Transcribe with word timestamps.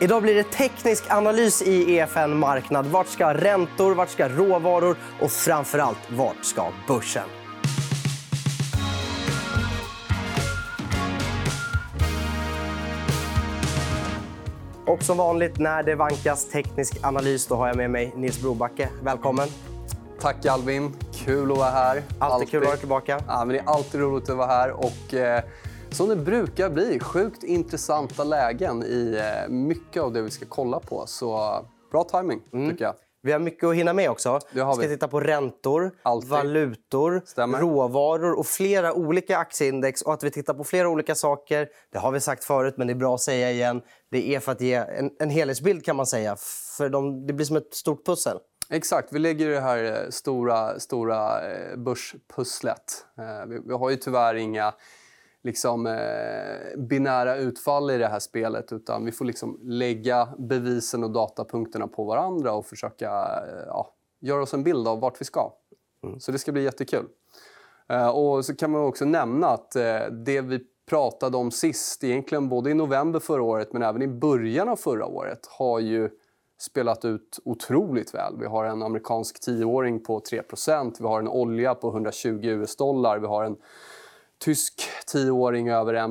Idag 0.00 0.22
blir 0.22 0.34
det 0.34 0.42
teknisk 0.42 1.04
analys 1.10 1.62
i 1.62 1.94
EFN 1.96 2.38
Marknad. 2.38 2.86
Vart 2.86 3.06
ska 3.06 3.34
räntor, 3.34 3.94
vart 3.94 4.10
ska 4.10 4.28
råvaror 4.28 4.96
och 5.20 5.30
framför 5.30 5.78
allt, 5.78 5.98
vart 6.10 6.44
ska 6.44 6.64
börsen? 6.88 7.22
Och 14.86 15.02
som 15.02 15.16
vanligt 15.16 15.58
när 15.58 15.82
det 15.82 15.94
vankas 15.94 16.48
teknisk 16.48 16.96
analys 17.02 17.46
då 17.46 17.54
har 17.54 17.66
jag 17.66 17.76
med 17.76 17.90
mig 17.90 18.12
Nils 18.16 18.40
Brobacke. 18.40 18.88
Välkommen. 19.02 19.48
Tack 20.20 20.46
Albin. 20.46 20.96
Kul 21.14 21.52
att 21.52 21.58
vara 21.58 21.70
här. 21.70 21.96
Alltid, 21.96 22.06
alltid. 22.18 22.50
kul 22.50 22.62
att 22.62 22.66
vara 22.66 22.76
tillbaka. 22.76 23.20
Ja, 23.26 23.44
men 23.44 23.48
det 23.48 23.58
är 23.58 23.68
alltid 23.68 24.00
roligt 24.00 24.30
att 24.30 24.36
vara 24.36 24.48
här. 24.48 24.70
Och, 24.70 25.14
eh, 25.14 25.42
som 25.96 26.08
det 26.08 26.16
brukar 26.16 26.70
bli, 26.70 27.00
sjukt 27.00 27.42
intressanta 27.42 28.24
lägen 28.24 28.82
i 28.82 29.20
eh, 29.20 29.48
mycket 29.48 30.02
av 30.02 30.12
det 30.12 30.22
vi 30.22 30.30
ska 30.30 30.46
kolla 30.48 30.80
på. 30.80 31.04
Så 31.06 31.60
bra 31.90 32.04
timing 32.04 32.42
mm. 32.52 32.70
tycker 32.70 32.84
jag. 32.84 32.94
Vi 33.22 33.32
har 33.32 33.38
mycket 33.38 33.64
att 33.64 33.74
hinna 33.74 33.92
med 33.92 34.10
också. 34.10 34.40
vi. 34.52 34.60
vi 34.60 34.72
ska 34.72 34.82
titta 34.82 35.08
på 35.08 35.20
räntor, 35.20 35.92
Alltid. 36.02 36.30
valutor, 36.30 37.22
Stämmer. 37.26 37.58
råvaror 37.58 38.38
och 38.38 38.46
flera 38.46 38.92
olika 38.92 39.38
aktieindex. 39.38 40.02
Och 40.02 40.12
att 40.12 40.24
vi 40.24 40.30
tittar 40.30 40.54
på 40.54 40.64
flera 40.64 40.88
olika 40.88 41.14
saker, 41.14 41.68
det 41.92 41.98
har 41.98 42.12
vi 42.12 42.20
sagt 42.20 42.44
förut, 42.44 42.74
men 42.76 42.86
det 42.86 42.92
är 42.92 42.94
bra 42.94 43.14
att 43.14 43.20
säga 43.20 43.50
igen. 43.50 43.82
Det 44.10 44.34
är 44.34 44.40
för 44.40 44.52
att 44.52 44.60
ge 44.60 44.74
en, 44.74 45.10
en 45.18 45.30
helhetsbild 45.30 45.84
kan 45.84 45.96
man 45.96 46.06
säga. 46.06 46.36
För 46.76 46.88
de, 46.88 47.26
det 47.26 47.32
blir 47.32 47.46
som 47.46 47.56
ett 47.56 47.74
stort 47.74 48.06
pussel. 48.06 48.38
Exakt. 48.70 49.12
Vi 49.12 49.18
lägger 49.18 49.48
det 49.48 49.60
här 49.60 49.84
eh, 49.84 50.10
stora, 50.10 50.80
stora 50.80 51.50
eh, 51.50 51.76
börspusslet. 51.76 53.06
Vi, 53.48 53.60
vi 53.64 53.74
har 53.74 53.90
ju 53.90 53.96
tyvärr 53.96 54.34
inga 54.34 54.74
liksom, 55.46 55.86
eh, 55.86 56.78
binära 56.78 57.36
utfall 57.36 57.90
i 57.90 57.98
det 57.98 58.06
här 58.06 58.18
spelet 58.18 58.72
utan 58.72 59.04
vi 59.04 59.12
får 59.12 59.24
liksom 59.24 59.60
lägga 59.62 60.28
bevisen 60.38 61.04
och 61.04 61.10
datapunkterna 61.10 61.88
på 61.88 62.04
varandra 62.04 62.52
och 62.52 62.66
försöka 62.66 63.06
eh, 63.06 63.64
ja, 63.66 63.94
göra 64.20 64.42
oss 64.42 64.54
en 64.54 64.64
bild 64.64 64.88
av 64.88 65.00
vart 65.00 65.20
vi 65.20 65.24
ska. 65.24 65.52
Mm. 66.04 66.20
Så 66.20 66.32
det 66.32 66.38
ska 66.38 66.52
bli 66.52 66.62
jättekul. 66.62 67.06
Eh, 67.88 68.08
och 68.08 68.44
så 68.44 68.56
kan 68.56 68.70
man 68.70 68.82
också 68.82 69.04
nämna 69.04 69.48
att 69.48 69.76
eh, 69.76 70.06
det 70.10 70.40
vi 70.40 70.60
pratade 70.88 71.36
om 71.36 71.50
sist, 71.50 72.04
egentligen 72.04 72.48
både 72.48 72.70
i 72.70 72.74
november 72.74 73.20
förra 73.20 73.42
året 73.42 73.72
men 73.72 73.82
även 73.82 74.02
i 74.02 74.08
början 74.08 74.68
av 74.68 74.76
förra 74.76 75.06
året, 75.06 75.40
har 75.58 75.80
ju 75.80 76.10
spelat 76.58 77.04
ut 77.04 77.38
otroligt 77.44 78.14
väl. 78.14 78.36
Vi 78.40 78.46
har 78.46 78.64
en 78.64 78.82
amerikansk 78.82 79.40
tioåring 79.40 80.04
på 80.04 80.20
3% 80.20 80.94
vi 80.98 81.06
har 81.06 81.20
en 81.20 81.28
olja 81.28 81.74
på 81.74 81.88
120 81.88 82.40
US-dollar, 82.42 83.18
vi 83.18 83.26
har 83.26 83.44
en 83.44 83.56
tysk 84.38 84.82
tioåring 85.06 85.68
över 85.68 85.94
1 85.94 86.10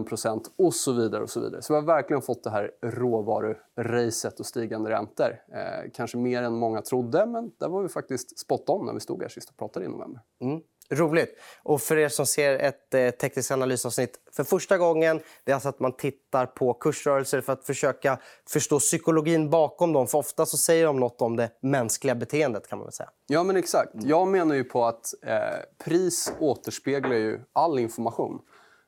och 0.57 0.73
så 0.73 0.93
vidare. 0.93 1.23
och 1.23 1.29
Så 1.29 1.39
vidare. 1.39 1.61
Så 1.61 1.73
vi 1.73 1.79
har 1.79 1.85
verkligen 1.85 2.21
fått 2.21 2.43
det 2.43 2.49
här 2.49 2.71
råvaruracet 2.81 4.39
och 4.39 4.45
stigande 4.45 4.89
räntor. 4.89 5.29
Eh, 5.53 5.91
kanske 5.93 6.17
mer 6.17 6.43
än 6.43 6.53
många 6.53 6.81
trodde, 6.81 7.25
men 7.25 7.51
där 7.59 7.69
var 7.69 7.83
vi 7.83 7.89
faktiskt 7.89 8.39
spot 8.39 8.69
on 8.69 8.85
när 8.85 8.93
vi 8.93 8.99
stod 8.99 9.21
här 9.21 9.29
sist 9.29 9.49
och 9.49 9.57
pratade 9.57 9.85
i 9.85 9.89
november. 9.89 10.21
Mm. 10.41 10.61
Roligt. 10.89 11.37
Och 11.63 11.81
för 11.81 11.97
er 11.97 12.09
som 12.09 12.25
ser 12.25 12.59
ett 12.59 12.93
eh, 12.93 13.09
tekniskt 13.09 13.51
analysavsnitt 13.51 14.19
för 14.31 14.43
första 14.43 14.77
gången... 14.77 15.21
det 15.43 15.51
är 15.51 15.53
alltså 15.53 15.69
att 15.69 15.79
man 15.79 15.93
tittar 15.93 16.45
på 16.45 16.73
kursrörelser 16.73 17.41
för 17.41 17.53
att 17.53 17.65
försöka 17.65 18.19
förstå 18.49 18.79
psykologin 18.79 19.49
bakom 19.49 19.93
dem. 19.93 20.07
För 20.07 20.17
Ofta 20.17 20.45
så 20.45 20.57
säger 20.57 20.85
de 20.85 20.99
nåt 20.99 21.21
om 21.21 21.35
det 21.35 21.49
mänskliga 21.61 22.15
beteendet. 22.15 22.67
kan 22.67 22.77
man 22.77 22.85
väl 22.85 22.93
säga. 22.93 23.09
Ja, 23.27 23.43
men 23.43 23.57
exakt. 23.57 23.91
Jag 23.93 24.27
menar 24.27 24.55
ju 24.55 24.63
på 24.63 24.85
att 24.85 25.13
eh, 25.23 25.39
pris 25.85 26.33
återspeglar 26.39 27.15
ju 27.15 27.39
all 27.53 27.79
information. 27.79 28.39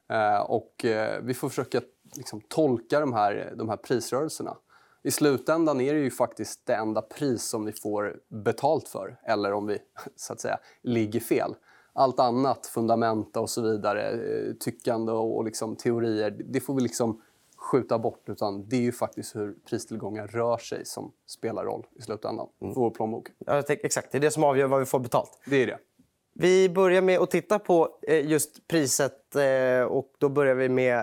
Eh, 0.09 0.39
och 0.39 0.85
eh, 0.85 1.21
Vi 1.21 1.33
får 1.33 1.49
försöka 1.49 1.81
liksom, 2.15 2.41
tolka 2.41 2.99
de 2.99 3.13
här, 3.13 3.53
de 3.55 3.69
här 3.69 3.77
prisrörelserna. 3.77 4.57
I 5.03 5.11
slutändan 5.11 5.81
är 5.81 5.93
det 5.93 5.99
ju 5.99 6.11
faktiskt 6.11 6.65
det 6.65 6.75
enda 6.75 7.01
pris 7.01 7.43
som 7.43 7.65
vi 7.65 7.71
får 7.71 8.15
betalt 8.43 8.87
för 8.87 9.19
eller 9.23 9.53
om 9.53 9.67
vi 9.67 9.79
så 10.15 10.33
att 10.33 10.41
säga 10.41 10.59
ligger 10.83 11.19
fel 11.19 11.55
allt 11.97 12.19
annat, 12.19 12.65
fundamenta 12.65 13.39
och 13.39 13.49
så 13.49 13.61
vidare, 13.61 14.09
eh, 14.11 14.53
tyckande 14.59 15.11
och 15.11 15.45
liksom 15.45 15.75
teorier, 15.75 16.31
det 16.45 16.59
får 16.59 16.75
vi 16.75 16.81
liksom 16.81 17.21
skjuta 17.57 17.99
bort. 17.99 18.29
Utan 18.29 18.69
det 18.69 18.75
är 18.75 18.81
ju 18.81 18.91
faktiskt 18.91 19.35
hur 19.35 19.55
pristillgångar 19.69 20.27
rör 20.27 20.57
sig 20.57 20.85
som 20.85 21.11
spelar 21.27 21.63
roll 21.65 21.85
i 21.99 22.01
slutändan 22.01 22.47
mm. 22.61 22.73
för 22.73 22.81
vår 22.81 22.89
plånbok. 22.89 23.27
Ja, 23.37 23.63
exakt, 23.67 24.11
det 24.11 24.17
är 24.17 24.19
det 24.19 24.31
som 24.31 24.43
avgör 24.43 24.67
vad 24.67 24.79
vi 24.79 24.85
får 24.85 24.99
betalt. 24.99 25.39
Det 25.45 25.55
är 25.55 25.67
det. 25.67 25.77
Vi 26.33 26.69
börjar 26.69 27.01
med 27.01 27.19
att 27.19 27.31
titta 27.31 27.59
på 27.59 27.89
eh, 28.01 28.29
just 28.29 28.67
priset. 28.67 29.35
Eh, 29.35 29.83
och 29.87 30.13
då 30.17 30.29
börjar 30.29 30.55
vi 30.55 30.69
med, 30.69 30.93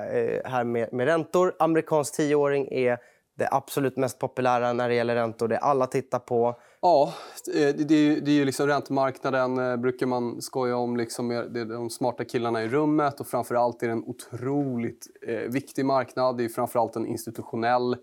här 0.45 0.65
med, 0.65 0.93
med 0.93 1.07
räntor. 1.07 1.55
Amerikansk 1.59 2.17
tioåring 2.17 2.69
är 2.71 2.99
det 3.35 3.49
absolut 3.51 3.97
mest 3.97 4.19
populära 4.19 4.73
när 4.73 4.89
det 4.89 4.95
gäller 4.95 5.15
räntor. 5.15 5.49
Det 5.49 5.59
alla 5.59 5.87
tittar 5.87 6.19
på. 6.19 6.57
Ja, 6.81 7.15
det 7.47 7.63
eh, 7.63 7.69
är, 7.69 8.21
det 8.21 8.31
är 8.31 8.35
ju 8.35 8.45
liksom 8.45 8.67
räntemarknaden 8.67 9.59
eh, 9.59 9.77
brukar 9.77 10.07
man 10.07 10.43
skoja 10.43 10.77
om. 10.77 10.97
Liksom, 10.97 11.29
det 11.29 11.61
är 11.61 11.65
de 11.65 11.91
smarta 11.91 12.25
killarna 12.25 12.63
i 12.63 12.69
rummet. 12.69 13.21
och 13.21 13.27
Framförallt 13.27 13.83
är 13.83 13.87
det 13.87 13.93
en 13.93 14.05
otroligt 14.05 15.07
eh, 15.29 15.35
viktig 15.35 15.85
marknad. 15.85 16.37
Det 16.37 16.45
är 16.45 16.49
framförallt 16.49 16.97
en 16.97 17.07
institutionell 17.07 17.97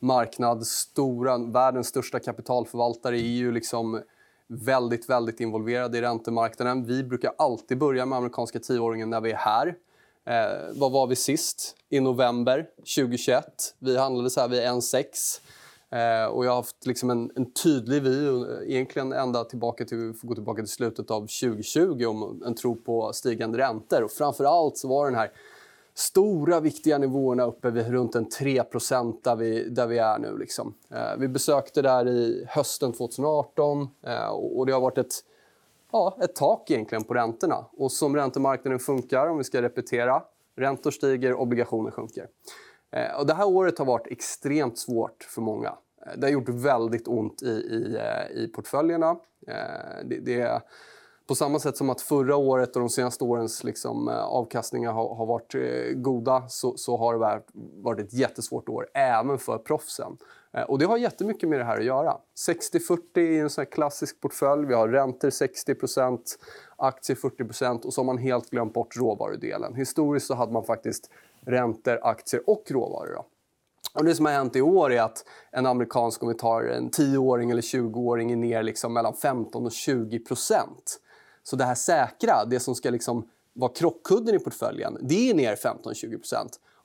marknad. 0.00 0.66
Stora, 0.66 1.38
världens 1.38 1.86
största 1.86 2.18
kapitalförvaltare 2.18 3.16
är 3.16 3.36
ju 3.36 3.52
liksom 3.52 4.02
väldigt, 4.48 5.10
väldigt 5.10 5.40
involverade 5.40 5.98
i 5.98 6.00
räntemarknaden. 6.00 6.84
Vi 6.84 7.04
brukar 7.04 7.32
alltid 7.38 7.78
börja 7.78 8.06
med 8.06 8.18
amerikanska 8.18 8.58
tioåringen 8.58 9.10
när 9.10 9.20
vi 9.20 9.32
är 9.32 9.36
här. 9.36 9.74
Eh, 10.26 10.72
vad 10.74 10.92
var 10.92 11.06
vi 11.06 11.16
sist? 11.16 11.76
I 11.88 12.00
november 12.00 12.66
2021. 12.96 13.44
Vi 13.78 13.96
handlade 13.96 14.30
så 14.30 14.40
här 14.40 14.48
vid 14.48 14.60
1,6. 14.60 15.40
Eh, 15.90 16.26
och 16.26 16.44
jag 16.44 16.50
har 16.50 16.56
haft 16.56 16.86
liksom 16.86 17.10
en, 17.10 17.30
en 17.36 17.52
tydlig 17.52 18.02
vy, 18.02 18.26
eh, 18.26 18.42
egentligen 18.66 19.12
ända 19.12 19.44
tillbaka 19.44 19.84
till, 19.84 20.14
får 20.20 20.28
gå 20.28 20.34
tillbaka 20.34 20.62
till 20.62 20.72
slutet 20.72 21.10
av 21.10 21.20
2020 21.20 22.04
om 22.06 22.42
en 22.46 22.54
tro 22.54 22.76
på 22.76 23.12
stigande 23.12 23.58
räntor. 23.58 24.02
Och 24.02 24.10
framför 24.10 24.44
allt 24.44 24.76
så 24.76 24.88
var 24.88 25.06
den 25.06 25.14
här 25.14 25.30
stora 25.94 26.60
viktiga 26.60 26.98
nivåerna 26.98 27.44
uppe 27.44 27.70
vid 27.70 27.86
runt 27.86 28.14
en 28.14 28.28
3 28.28 28.62
där 29.22 29.36
vi, 29.36 29.68
där 29.68 29.86
vi 29.86 29.98
är 29.98 30.18
nu. 30.18 30.38
Liksom. 30.38 30.74
Eh, 30.90 31.16
vi 31.18 31.28
besökte 31.28 31.82
där 31.82 32.08
i 32.08 32.46
hösten 32.48 32.92
2018 32.92 33.88
eh, 34.06 34.26
och 34.28 34.66
det 34.66 34.72
har 34.72 34.80
varit 34.80 34.98
ett 34.98 35.14
ja, 35.92 36.16
ett 36.20 36.34
tak 36.34 36.70
egentligen 36.70 37.04
på 37.04 37.14
räntorna. 37.14 37.64
Och 37.72 37.92
som 37.92 38.16
räntemarknaden 38.16 38.78
funkar, 38.78 39.26
om 39.26 39.38
vi 39.38 39.44
ska 39.44 39.62
repetera, 39.62 40.22
räntor 40.56 40.90
stiger, 40.90 41.34
obligationer 41.34 41.90
sjunker. 41.90 42.26
Eh, 42.90 43.18
och 43.18 43.26
det 43.26 43.34
här 43.34 43.48
året 43.48 43.78
har 43.78 43.86
varit 43.86 44.06
extremt 44.06 44.78
svårt 44.78 45.22
för 45.22 45.42
många. 45.42 45.68
Eh, 46.06 46.12
det 46.16 46.26
har 46.26 46.32
gjort 46.32 46.48
väldigt 46.48 47.08
ont 47.08 47.42
i, 47.42 47.46
i, 47.46 47.96
eh, 47.96 48.36
i 48.36 48.48
portföljerna. 48.48 49.10
Eh, 49.46 50.04
det, 50.04 50.20
det, 50.20 50.62
på 51.28 51.34
samma 51.34 51.58
sätt 51.58 51.76
som 51.76 51.90
att 51.90 52.00
förra 52.00 52.36
året 52.36 52.76
och 52.76 52.80
de 52.80 52.88
senaste 52.88 53.24
årens 53.24 53.64
liksom, 53.64 54.08
avkastningar 54.08 54.92
har, 54.92 55.14
har 55.14 55.26
varit 55.26 55.54
goda 55.94 56.48
så, 56.48 56.76
så, 56.76 56.96
har 56.96 57.12
det 57.12 57.42
varit 57.82 58.00
ett 58.00 58.14
jättesvårt 58.14 58.68
år 58.68 58.86
även 58.94 59.38
för 59.38 59.58
proffsen. 59.58 60.16
Eh, 60.56 60.62
och 60.62 60.78
det 60.78 60.84
har 60.84 60.96
jättemycket 60.96 61.48
med 61.48 61.58
det 61.58 61.64
här 61.64 61.78
att 61.78 61.84
göra. 61.84 62.16
60-40 62.48 63.18
är 63.18 63.42
en 63.42 63.50
sån 63.50 63.66
klassisk 63.66 64.20
portfölj. 64.20 64.66
Vi 64.66 64.74
har 64.74 64.88
räntor 64.88 65.30
60% 65.30 66.20
aktier 66.76 67.16
40% 67.16 67.84
och 67.84 67.94
så 67.94 68.00
har 68.00 68.06
man 68.06 68.18
helt 68.18 68.50
glömt 68.50 68.74
bort 68.74 68.96
råvarudelen. 68.96 69.74
Historiskt 69.74 70.26
så 70.26 70.34
hade 70.34 70.52
man 70.52 70.64
faktiskt 70.64 71.10
räntor, 71.46 71.98
aktier 72.02 72.50
och 72.50 72.64
råvaror. 72.68 73.14
Då. 73.14 73.26
Och 73.94 74.04
det 74.04 74.14
som 74.14 74.26
har 74.26 74.32
hänt 74.32 74.56
i 74.56 74.60
år 74.60 74.92
är 74.92 75.02
att 75.02 75.24
en 75.50 75.66
amerikansk, 75.66 76.22
om 76.22 76.28
vi 76.28 76.34
tar 76.34 76.62
en 76.62 76.90
10-åring 76.90 77.50
eller 77.50 77.62
20-åring, 77.62 78.32
är 78.32 78.36
ner 78.36 78.62
liksom 78.62 78.92
mellan 78.92 79.14
15 79.14 79.64
och 79.66 79.70
20% 79.70 80.60
Så 81.42 81.56
det 81.56 81.64
här 81.64 81.74
säkra, 81.74 82.44
det 82.44 82.60
som 82.60 82.74
ska 82.74 82.90
liksom 82.90 83.28
vara 83.52 83.72
krockkudden 83.72 84.34
i 84.34 84.38
portföljen, 84.38 84.98
det 85.00 85.30
är 85.30 85.34
ner 85.34 85.56
15-20 85.56 86.18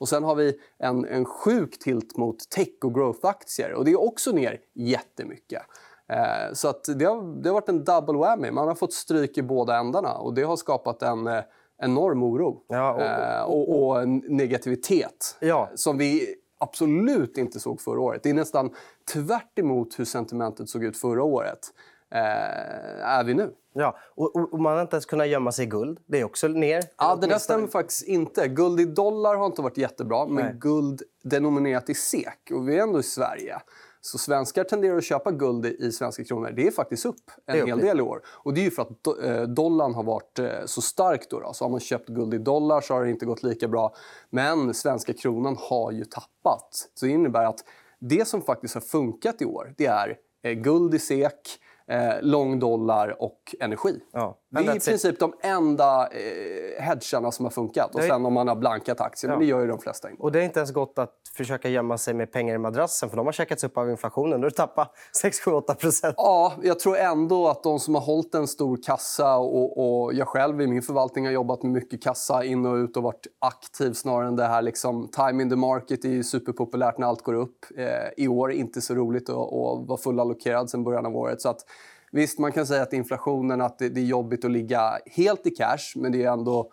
och 0.02 0.10
sen 0.10 0.24
har 0.24 0.36
vi 0.36 0.60
en, 0.78 1.06
en 1.06 1.26
sjuk 1.26 1.80
tilt 1.80 2.18
mot 2.18 2.50
tech 2.50 2.68
och 2.84 2.94
growth-aktier. 2.94 3.74
Och 3.74 3.86
det 3.86 3.92
är 3.92 4.02
också 4.02 4.32
ner 4.32 4.60
jättemycket. 4.74 5.62
Eh, 6.10 6.54
så 6.54 6.68
att 6.68 6.84
det, 6.96 7.06
har, 7.06 7.42
det 7.42 7.50
har 7.50 7.54
varit 7.54 7.70
en 7.70 7.84
double 7.84 8.18
whammy. 8.18 8.52
Man 8.52 8.68
har 8.68 8.76
fått 8.76 8.94
stryk 8.94 9.38
i 9.38 9.42
båda 9.42 9.78
ändarna. 9.78 10.14
Och 10.14 10.34
det 10.34 10.44
har 10.44 10.56
skapat 10.56 11.02
en 11.02 11.28
eh, 11.28 11.42
enorm 11.82 12.24
oro 12.24 12.64
ja, 12.68 12.94
och, 12.94 13.02
eh, 13.02 13.44
och, 13.44 13.90
och, 13.90 14.08
negativitet 14.10 15.38
ja. 15.40 15.70
som 15.76 15.98
vi 15.98 16.36
absolut 16.58 17.38
inte 17.38 17.60
såg 17.60 17.82
förra 17.82 18.00
året. 18.00 18.24
Det 18.24 18.30
är 18.30 18.34
nästan 18.34 18.70
tvärt 19.14 19.60
hur 19.98 20.06
sentimentet 20.06 20.70
såg 20.70 20.84
ut 20.84 20.98
förra 20.98 21.24
året 21.24 21.60
eh, 22.12 23.08
är 23.08 23.24
vi 23.24 23.34
nu. 23.34 23.54
Ja, 23.74 23.98
och, 24.16 24.54
och, 24.54 24.60
man 24.60 24.74
har 24.74 24.82
inte 24.82 24.96
ens 24.96 25.06
kunnat 25.06 25.28
gömma 25.28 25.52
sig 25.52 25.66
i 25.66 25.68
guld. 25.68 26.00
Det 26.06 26.20
är 26.20 26.24
också 26.24 26.48
ner. 26.48 26.84
Ja, 26.98 27.18
det 27.22 27.28
där 27.28 27.38
stämmer 27.38 27.68
faktiskt 27.68 28.08
inte. 28.08 28.48
Guld 28.48 28.80
i 28.80 28.86
dollar 28.86 29.36
har 29.36 29.46
inte 29.46 29.62
varit 29.62 29.78
jättebra, 29.78 30.26
men 30.26 30.46
Nej. 30.46 30.56
guld 30.60 31.02
denominerat 31.24 31.90
i 31.90 31.94
SEK. 31.94 32.52
Och 32.52 32.70
vi 32.70 32.78
är 32.78 32.84
ändå 32.84 33.00
i 33.00 33.04
Sverige. 33.04 33.62
Så 34.04 34.18
svenskar 34.18 34.64
tenderar 34.64 34.98
att 34.98 35.04
köpa 35.04 35.32
guld 35.32 35.66
i 35.66 35.92
svenska 35.92 36.24
kronor. 36.24 36.52
Det 36.52 36.68
är 36.68 36.72
faktiskt 36.72 37.06
upp 37.06 37.32
en 37.46 37.68
hel 37.68 37.80
del 37.80 38.00
i 38.00 38.02
år. 38.02 38.22
Och 38.28 38.54
det 38.54 38.66
är 38.66 38.70
för 38.70 38.82
att 38.82 39.08
eh, 39.24 39.42
dollarn 39.42 39.94
har 39.94 40.04
varit 40.04 40.40
eh, 40.40 40.66
så 40.66 40.82
stark. 40.82 41.30
Då, 41.30 41.40
då 41.40 41.54
Så 41.54 41.66
har 41.66 41.70
man 41.70 41.80
köpt 41.80 42.10
guld 42.10 42.34
i 42.34 42.38
dollar 42.38 42.82
så 42.82 42.94
har 42.94 43.04
det 43.04 43.10
inte 43.10 43.26
gått 43.26 43.44
lika 43.44 43.68
bra. 43.68 43.96
Men 44.30 44.74
svenska 44.74 45.14
kronan 45.14 45.58
har 45.60 45.92
ju 45.92 46.06
tappat. 46.06 46.90
Så 46.94 47.06
det 47.06 47.12
innebär 47.12 47.46
att 47.46 47.60
det 48.00 48.28
som 48.28 48.42
faktiskt 48.42 48.74
har 48.74 48.82
funkat 48.82 49.42
i 49.42 49.46
år 49.46 49.74
det 49.78 49.86
är 49.86 50.18
eh, 50.44 50.54
guld 50.54 50.94
i 50.94 51.00
SEK, 51.00 51.60
eh, 51.92 52.22
lång 52.22 52.60
dollar 52.60 53.22
och 53.22 53.56
energi. 53.60 54.00
Ja, 54.12 54.38
det 54.50 54.60
är 54.60 54.76
i 54.76 54.80
princip 54.80 55.14
it. 55.14 55.20
de 55.20 55.34
enda 55.42 56.08
eh, 56.08 56.84
hedgarna 56.84 57.32
som 57.32 57.46
har 57.46 57.52
funkat. 57.52 57.96
Och 57.96 58.02
sen 58.02 58.26
om 58.26 58.34
man 58.34 58.48
har 58.48 58.56
blankat 58.56 59.02
aktier, 59.02 59.32
ja. 59.32 59.36
men 59.36 59.40
det 59.40 59.50
gör 59.50 59.62
ju 59.62 59.68
de 59.68 59.80
flesta 59.80 60.10
inte. 60.10 60.24
Och 60.24 60.32
det 60.32 60.40
är 60.40 60.44
inte 60.44 60.60
ens 60.60 60.72
gott 60.72 61.00
att 61.00 61.14
försöka 61.38 61.70
gömma 61.70 61.98
sig 61.98 62.14
med 62.14 62.32
pengar 62.32 62.56
i 62.56 62.58
madrassen 62.58 63.10
för 63.10 63.18
de 63.18 63.26
har 63.26 63.34
käkats 63.34 63.64
upp 63.64 63.78
av 63.78 63.90
inflationen. 63.90 64.42
Du 64.42 64.50
tappat 64.50 64.94
6-8 65.24 65.76
procent. 65.76 66.16
Ja, 66.18 66.54
jag 66.64 66.80
tror 66.80 66.98
ändå 66.98 67.48
att 67.48 67.64
de 67.64 67.80
som 67.80 67.96
har 67.96 68.02
hållit 68.02 68.36
en 68.36 68.48
stor 68.48 68.80
kassa 68.84 69.38
och, 69.38 70.04
och 70.04 70.14
jag 70.14 70.28
själv 70.28 70.62
i 70.62 70.68
min 70.68 70.82
förvaltning 70.82 71.26
har 71.26 71.32
jobbat 71.32 71.64
med 71.64 71.72
mycket 71.72 72.04
kassa 72.04 72.44
in 72.44 72.66
och 72.66 72.76
ut 72.76 72.98
och 72.98 73.04
varit 73.04 73.28
aktiv 73.40 73.94
snarare 73.94 74.28
än 74.28 74.36
det 74.36 74.46
här 74.46 74.62
liksom 74.62 75.08
time 75.08 75.44
in 75.44 75.50
the 75.50 75.56
market 75.56 76.06
är 76.06 76.10
ju 76.10 76.24
superpopulärt 76.24 76.98
när 76.98 77.08
allt 77.08 77.22
går 77.22 77.34
upp. 77.34 77.66
Eh, 77.78 78.24
I 78.24 78.28
år 78.28 78.52
inte 78.52 78.82
så 78.82 78.96
roligt 78.96 79.30
att, 79.30 79.36
att 79.36 79.88
vara 79.88 79.98
fullallokerad 79.98 80.70
sen 80.70 80.84
början 80.84 81.06
av 81.06 81.16
året. 81.16 81.42
Så 81.42 81.50
att, 81.50 81.66
Visst, 82.12 82.40
man 82.40 82.52
kan 82.52 82.68
säga 82.68 82.84
att 82.84 82.94
inflationen, 82.94 83.62
att 83.62 83.80
det, 83.80 83.98
är 83.98 84.06
jobbigt 84.06 84.46
att 84.46 84.52
ligga 84.52 85.00
helt 85.06 85.48
i 85.48 85.50
cash, 85.50 85.96
men 85.96 86.12
det 86.12 86.24
är 86.24 86.32
ändå 86.32 86.72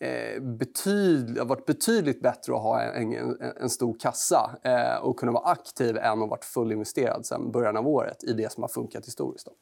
eh, 0.00 0.42
betyd, 0.42 1.38
har 1.38 1.46
varit 1.46 1.66
betydligt 1.66 2.22
bättre 2.22 2.54
att 2.54 2.62
ha 2.62 2.82
en, 2.82 3.12
en, 3.12 3.36
en 3.60 3.70
stor 3.70 3.96
kassa 4.00 4.50
eh, 4.62 5.04
och 5.04 5.18
kunna 5.18 5.32
vara 5.32 5.50
aktiv 5.50 5.96
än 5.96 6.22
att 6.22 6.30
varit 6.30 6.44
fullinvesterad 6.44 7.26
sen 7.26 7.50
början 7.50 7.76
av 7.76 7.88
året 7.88 8.24
i 8.24 8.32
det 8.32 8.52
som 8.52 8.62
har 8.62 8.68
funkat 8.68 9.06
historiskt. 9.06 9.46
Då. 9.46 9.52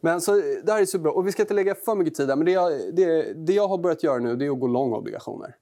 Men 0.00 0.20
så, 0.20 0.34
det 0.34 0.72
här 0.72 0.80
är 0.80 0.86
superbra. 0.86 1.12
Och 1.12 1.26
vi 1.26 1.32
ska 1.32 1.42
inte 1.42 1.54
lägga 1.54 1.74
för 1.74 1.94
mycket 1.94 2.14
tid 2.14 2.28
där, 2.28 2.36
men 2.36 2.44
det 2.46 2.52
jag, 2.52 2.72
det, 2.94 3.32
det 3.46 3.52
jag 3.52 3.68
har 3.68 3.78
börjat 3.78 4.02
göra 4.02 4.18
nu 4.18 4.36
det 4.36 4.46
är 4.46 4.50
att 4.50 4.60
gå 4.60 4.66
lång 4.66 4.92
obligationer. 4.92 5.56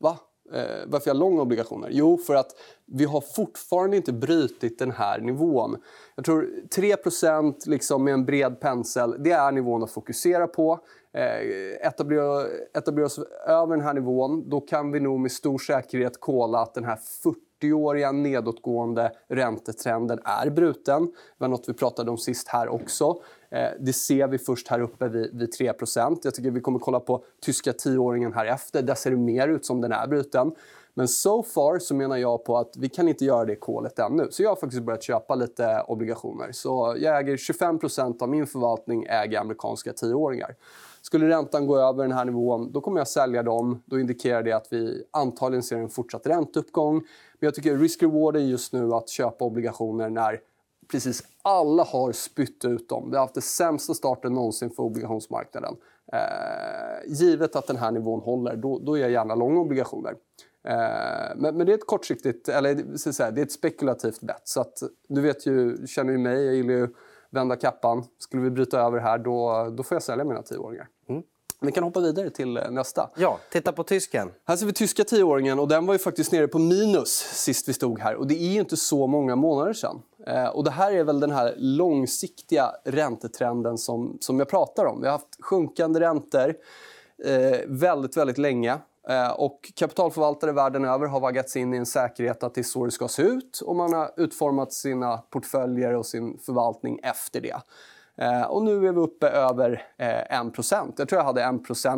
Va? 0.00 0.18
Eh, 0.54 0.86
varför 0.86 1.10
jag 1.10 1.14
har 1.14 1.20
långa 1.20 1.42
obligationer? 1.42 1.88
Jo, 1.92 2.16
för 2.16 2.34
att 2.34 2.50
vi 2.86 3.04
har 3.04 3.20
fortfarande 3.20 3.96
inte 3.96 4.12
brutit 4.12 4.78
den 4.78 4.90
här 4.90 5.20
nivån. 5.20 5.76
Jag 6.14 6.24
tror 6.24 6.48
3% 6.76 7.54
liksom 7.66 8.04
med 8.04 8.14
en 8.14 8.24
bred 8.24 8.60
pensel, 8.60 9.16
det 9.18 9.30
är 9.30 9.52
nivån 9.52 9.82
att 9.82 9.90
fokusera 9.90 10.46
på. 10.46 10.78
Eh, 11.14 11.86
etablera, 11.86 12.46
etablera 12.74 13.06
oss 13.06 13.18
över 13.46 13.76
den 13.76 13.86
här 13.86 13.94
nivån, 13.94 14.48
då 14.48 14.60
kan 14.60 14.92
vi 14.92 15.00
nog 15.00 15.20
med 15.20 15.32
stor 15.32 15.58
säkerhet 15.58 16.20
kolla 16.20 16.58
att 16.58 16.74
den 16.74 16.84
här 16.84 16.98
40-åriga 17.62 18.12
nedåtgående 18.12 19.12
räntetrenden 19.28 20.20
är 20.24 20.50
bruten. 20.50 21.06
Det 21.06 21.12
var 21.38 21.48
något 21.48 21.68
vi 21.68 21.74
pratade 21.74 22.10
om 22.10 22.18
sist 22.18 22.48
här 22.48 22.68
också. 22.68 23.22
Eh, 23.52 23.70
det 23.80 23.92
ser 23.92 24.28
vi 24.28 24.38
först 24.38 24.68
här 24.68 24.80
uppe 24.80 25.08
vid, 25.08 25.38
vid 25.38 25.52
3 25.52 25.72
Jag 26.22 26.34
tycker 26.34 26.50
vi 26.50 26.60
kommer 26.60 26.78
kolla 26.78 27.00
på 27.00 27.24
tyska 27.40 27.72
tioåringen 27.72 28.32
här 28.32 28.46
efter. 28.46 28.82
Där 28.82 28.94
ser 28.94 29.10
det 29.10 29.16
mer 29.16 29.48
ut 29.48 29.66
som 29.66 29.80
den 29.80 29.92
är 29.92 30.06
bruten. 30.06 30.52
Men 30.94 31.08
so 31.08 31.42
far 31.42 31.78
så 31.78 31.94
menar 31.94 32.16
jag 32.16 32.44
på 32.44 32.58
att 32.58 32.74
vi 32.76 32.88
kan 32.88 33.08
inte 33.08 33.24
göra 33.24 33.44
det 33.44 33.56
kolet 33.56 33.98
ännu. 33.98 34.26
Så 34.30 34.42
jag 34.42 34.50
har 34.50 34.56
faktiskt 34.56 34.82
börjat 34.82 35.02
köpa 35.02 35.34
lite 35.34 35.84
obligationer. 35.88 36.52
Så 36.52 36.96
jag 36.98 37.18
äger 37.18 37.36
25% 37.36 38.22
av 38.22 38.28
min 38.28 38.46
förvaltning 38.46 39.06
äger 39.08 39.40
amerikanska 39.40 39.92
tioåringar. 39.92 40.54
Skulle 41.02 41.28
räntan 41.28 41.66
gå 41.66 41.78
över 41.78 42.02
den 42.02 42.12
här 42.12 42.24
nivån, 42.24 42.72
då 42.72 42.80
kommer 42.80 43.00
jag 43.00 43.08
sälja 43.08 43.42
dem. 43.42 43.82
Då 43.86 44.00
indikerar 44.00 44.42
det 44.42 44.52
att 44.52 44.66
vi 44.70 45.04
antagligen 45.10 45.62
ser 45.62 45.76
en 45.76 45.88
fortsatt 45.88 46.26
ränteuppgång. 46.26 46.94
Men 46.94 47.46
jag 47.46 47.54
tycker 47.54 47.76
risk-reward 47.76 48.36
är 48.36 48.40
just 48.40 48.72
nu 48.72 48.92
att 48.94 49.08
köpa 49.08 49.44
obligationer 49.44 50.10
när 50.10 50.40
precis 50.88 51.22
alla 51.42 51.84
har 51.84 52.12
spytt 52.12 52.64
ut 52.64 52.88
dem. 52.88 53.10
Vi 53.10 53.16
har 53.16 53.24
haft 53.24 53.34
den 53.34 53.42
sämsta 53.42 53.94
starten 53.94 54.34
någonsin 54.34 54.70
för 54.70 54.82
obligationsmarknaden. 54.82 55.76
Eh, 56.12 57.12
givet 57.12 57.56
att 57.56 57.66
den 57.66 57.76
här 57.76 57.90
nivån 57.90 58.20
håller, 58.20 58.56
då, 58.56 58.78
då 58.78 58.98
är 58.98 59.00
jag 59.00 59.10
gärna 59.10 59.34
lång 59.34 59.56
obligationer. 59.56 60.14
Eh, 60.68 61.36
men, 61.36 61.56
men, 61.56 61.66
det 61.66 61.72
är 61.72 61.74
ett 61.74 61.86
kortsiktigt, 61.86 62.48
eller 62.48 62.96
så 62.96 63.12
säga, 63.12 63.30
det 63.30 63.40
är 63.40 63.44
ett 63.44 63.52
spekulativt 63.52 64.20
bett. 64.20 64.42
Så 64.44 64.60
att, 64.60 64.82
du 65.08 65.20
vet 65.20 65.46
ju, 65.46 65.86
känner 65.86 66.12
ju 66.12 66.18
mig, 66.18 66.44
jag 66.44 66.54
gillar 66.54 66.74
ju 66.74 66.88
vända 67.30 67.56
kappan. 67.56 68.04
Skulle 68.18 68.42
vi 68.42 68.50
bryta 68.50 68.80
över 68.80 68.98
här, 68.98 69.18
då, 69.18 69.68
då 69.76 69.82
får 69.82 69.94
jag 69.94 70.02
sälja 70.02 70.24
mina 70.24 70.42
tioåringar. 70.42 70.88
Mm. 71.08 71.22
Vi 71.60 71.72
kan 71.72 71.84
hoppa 71.84 72.00
vidare 72.00 72.30
till 72.30 72.56
eh, 72.56 72.70
nästa. 72.70 73.10
Ja, 73.16 73.38
titta 73.50 73.72
på 73.72 73.84
tysken. 73.84 74.30
Här 74.44 74.56
ser 74.56 74.66
vi 74.66 74.72
tyska 74.72 75.04
tioåringen 75.04 75.58
och 75.58 75.68
den 75.68 75.86
var 75.86 75.94
ju 75.94 75.98
faktiskt 75.98 76.32
nere 76.32 76.48
på 76.48 76.58
minus 76.58 77.08
sist 77.32 77.68
vi 77.68 77.72
stod 77.72 77.98
här. 78.00 78.14
Och 78.14 78.26
det 78.26 78.34
är 78.34 78.60
inte 78.60 78.76
så 78.76 79.06
många 79.06 79.36
månader 79.36 79.72
sedan. 79.72 80.02
Eh, 80.26 80.48
och 80.48 80.64
det 80.64 80.70
här 80.70 80.92
är 80.92 81.04
väl 81.04 81.20
den 81.20 81.30
här 81.30 81.54
långsiktiga 81.56 82.72
räntetrenden 82.84 83.78
som, 83.78 84.16
som 84.20 84.38
jag 84.38 84.48
pratar 84.48 84.84
om. 84.84 85.00
Vi 85.00 85.06
har 85.06 85.12
haft 85.12 85.44
sjunkande 85.44 86.00
räntor 86.00 86.54
eh, 87.24 87.60
väldigt, 87.66 88.16
väldigt 88.16 88.38
länge. 88.38 88.78
Eh, 89.08 89.30
och 89.30 89.72
kapitalförvaltare 89.76 90.52
världen 90.52 90.84
över 90.84 91.06
har 91.06 91.20
vaggats 91.20 91.56
in 91.56 91.74
i 91.74 91.76
en 91.76 91.86
säkerhet 91.86 92.42
att 92.42 92.54
det 92.54 92.60
är 92.60 92.62
så 92.62 92.84
det 92.84 92.90
ska 92.90 93.08
se 93.08 93.22
ut 93.22 93.60
och 93.64 93.76
man 93.76 93.92
har 93.92 94.10
utformat 94.16 94.72
sina 94.72 95.18
portföljer 95.18 95.94
och 95.94 96.06
sin 96.06 96.38
förvaltning 96.38 97.00
efter 97.02 97.40
det. 97.40 97.56
Eh, 98.16 98.42
och 98.42 98.62
nu 98.62 98.86
är 98.86 98.92
vi 98.92 99.00
uppe 99.00 99.28
över 99.28 99.86
eh, 99.98 100.40
1 100.40 100.52
Jag 100.96 101.08
tror 101.08 101.20
jag 101.20 101.24
hade 101.24 101.42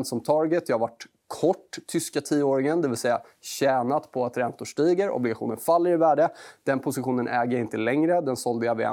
1 0.00 0.06
som 0.06 0.20
target. 0.20 0.69
Jag 0.69 0.75
har 0.75 0.81
varit 0.81 1.06
kort 1.40 1.78
tyska 1.86 2.20
tioåringen, 2.20 2.81
det 2.81 2.88
vill 2.88 2.96
säga 2.96 3.20
tjänat 3.40 4.12
på 4.12 4.26
att 4.26 4.36
räntor 4.36 4.64
stiger, 4.64 5.10
obligationen 5.10 5.56
faller 5.56 5.90
i 5.90 5.96
värde. 5.96 6.28
Den 6.64 6.81
positionen 6.81 7.28
äger 7.28 7.52
jag 7.52 7.60
inte 7.60 7.76
längre, 7.76 8.20
den 8.20 8.36
sålde 8.36 8.66
jag 8.66 8.75
vid 8.75 8.86
1 8.86 8.92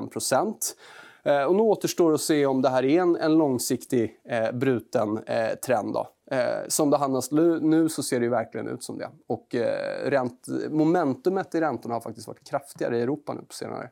eh, 1.24 1.44
och 1.44 1.56
nu 1.56 1.62
återstår 1.62 2.14
att 2.14 2.22
se 2.22 2.46
om 2.46 2.62
det 2.62 2.70
här 2.70 2.86
är 2.86 3.02
en, 3.02 3.16
en 3.16 3.38
långsiktig 3.38 4.20
eh, 4.30 4.52
bruten 4.52 5.18
eh, 5.18 5.56
trend. 5.66 5.94
Då. 5.94 6.08
Eh, 6.32 6.68
som 6.68 6.90
det 6.90 6.98
handlas 6.98 7.32
nu 7.32 7.90
så 7.90 8.04
ser 8.04 8.20
det 8.20 8.30
verkligen 8.30 8.68
ut 8.68 8.84
som 8.84 8.98
det. 8.98 9.10
Och 9.28 9.56
eh, 9.56 10.10
rent, 10.10 10.48
momentumet 10.70 11.56
i 11.56 11.62
räntorna 11.62 11.96
har 11.96 12.02
faktiskt 12.02 12.28
varit 12.28 12.50
kraftigare 12.50 12.98
i 12.98 13.02
Europa 13.02 13.34
nu 13.34 13.42
på 13.42 13.54
senare 13.54 13.90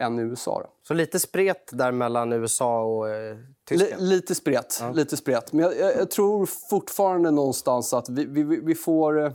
än 0.00 0.18
i 0.18 0.22
USA. 0.22 0.60
Då. 0.62 0.70
Så 0.82 0.94
lite 0.94 1.20
spret 1.20 1.70
där 1.72 1.92
mellan 1.92 2.32
USA 2.32 2.82
och 2.82 3.08
eh, 3.08 3.36
Tyskland? 3.64 4.02
L 4.02 4.08
lite 4.08 4.34
spret. 4.34 4.78
Ja. 4.80 4.92
Lite 4.92 5.16
spret. 5.16 5.52
Men 5.52 5.64
jag, 5.64 5.78
jag, 5.78 5.96
jag, 5.96 6.10
tror 6.10 6.46
fortfarande 6.46 7.30
någonstans 7.30 7.94
att 7.94 8.08
vi, 8.08 8.24
vi, 8.24 8.42
vi, 8.42 8.74
får, 8.74 9.24
eh, 9.24 9.32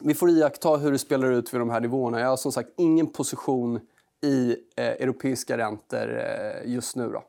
vi 0.00 0.14
får 0.14 0.30
iaktta 0.30 0.76
hur 0.76 0.92
det 0.92 0.98
spelar 0.98 1.30
ut 1.30 1.54
vid 1.54 1.60
de 1.60 1.70
här 1.70 1.80
nivåerna. 1.80 2.20
Jag 2.20 2.28
har 2.28 2.36
som 2.36 2.52
sagt 2.52 2.70
ingen 2.76 3.06
position 3.06 3.80
i 4.22 4.56
eh, 4.76 4.86
europeiska 4.86 5.58
räntor 5.58 6.18
eh, 6.18 6.72
just 6.72 6.96
nu. 6.96 7.08
Då. 7.12 7.22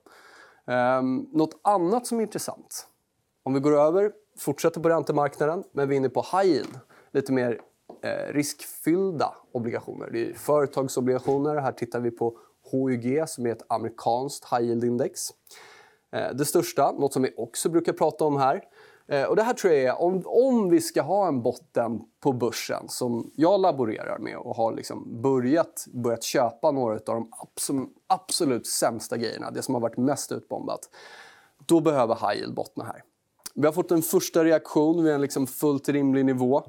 Um, 0.74 1.30
något 1.32 1.60
annat 1.62 2.08
som 2.08 2.20
är 2.20 2.22
intressant, 2.22 2.88
om 3.44 3.54
vi 3.54 3.60
går 3.60 3.80
över 3.80 4.12
fortsätter 4.38 4.82
på 4.82 4.90
räntemarknaden, 4.90 5.64
men 5.72 5.90
vi 5.90 5.96
är 5.96 5.98
inne 5.98 6.10
på 6.10 6.22
high 6.22 6.46
yield. 6.46 6.80
Lite 7.12 7.32
mer 7.32 7.60
Eh, 8.02 8.34
riskfyllda 8.34 9.34
obligationer. 9.52 10.10
Det 10.12 10.30
är 10.30 10.34
företagsobligationer. 10.34 11.56
Här 11.56 11.72
tittar 11.72 12.00
vi 12.00 12.12
på 12.12 12.38
HYG 12.72 13.30
som 13.30 13.46
är 13.46 13.52
ett 13.52 13.66
amerikanskt 13.68 14.46
high 14.54 14.64
yield-index. 14.64 15.30
Eh, 16.12 16.36
det 16.36 16.46
största, 16.46 16.92
något 16.92 17.14
som 17.14 17.22
vi 17.22 17.34
också 17.38 17.70
brukar 17.70 17.94
prata 17.94 18.26
om 18.26 18.38
här. 18.38 18.64
Eh, 19.08 19.24
och 19.24 19.36
det 19.36 19.44
här 19.44 19.54
tror 19.54 19.74
jag 19.74 19.84
är, 19.84 20.02
om, 20.02 20.22
om 20.26 20.70
vi 20.70 20.82
ska 20.82 21.02
ha 21.02 21.28
en 21.28 21.42
botten 21.42 22.02
på 22.20 22.32
börsen 22.32 22.90
som 22.90 23.32
jag 23.36 23.62
laborerar 23.62 24.20
med 24.20 24.38
och 24.38 24.56
har 24.56 24.74
liksom 24.74 25.22
börjat, 25.22 25.88
börjat 25.94 26.24
köpa 26.24 26.72
några 26.72 26.94
av 26.94 27.02
de 27.06 27.32
absolut, 27.32 27.90
absolut 28.08 28.68
sämsta 28.68 29.18
grejerna, 29.18 29.52
det 29.52 29.62
som 29.62 29.74
har 29.74 29.82
varit 29.82 29.98
mest 29.98 30.32
utbombat. 30.32 30.90
Då 31.66 31.80
behöver 31.80 32.16
high 32.16 32.40
yield 32.40 32.54
bottna 32.54 32.84
här. 32.84 33.04
Vi 33.56 33.66
har 33.66 33.74
fått 33.74 33.92
en 33.92 34.02
första 34.02 34.44
reaktion 34.44 35.04
vid 35.04 35.14
en 35.14 35.22
liksom 35.22 35.48
fullt 35.48 35.90
rimlig 35.90 36.26
nivå. 36.26 36.64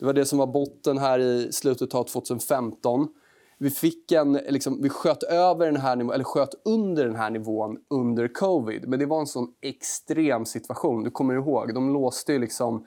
Det 0.00 0.06
var 0.06 0.12
det 0.12 0.24
som 0.24 0.38
var 0.38 0.46
botten 0.46 0.98
här 0.98 1.18
i 1.18 1.52
slutet 1.52 1.94
av 1.94 2.04
2015. 2.04 3.08
Vi, 3.58 3.70
fick 3.70 4.12
en, 4.12 4.32
liksom, 4.32 4.82
vi 4.82 4.88
sköt, 4.88 5.22
över 5.22 5.66
den 5.66 5.76
här 5.76 5.96
nivån, 5.96 6.14
eller 6.14 6.24
sköt 6.24 6.54
under 6.64 7.04
den 7.04 7.16
här 7.16 7.30
nivån 7.30 7.76
under 7.90 8.28
covid. 8.28 8.88
Men 8.88 8.98
det 8.98 9.06
var 9.06 9.20
en 9.20 9.26
sån 9.26 9.48
extrem 9.60 10.44
situation. 10.44 11.04
Du 11.04 11.10
kommer 11.10 11.34
ihåg, 11.34 11.74
de 11.74 11.92
låste 11.92 12.32
ju 12.32 12.38
liksom 12.38 12.86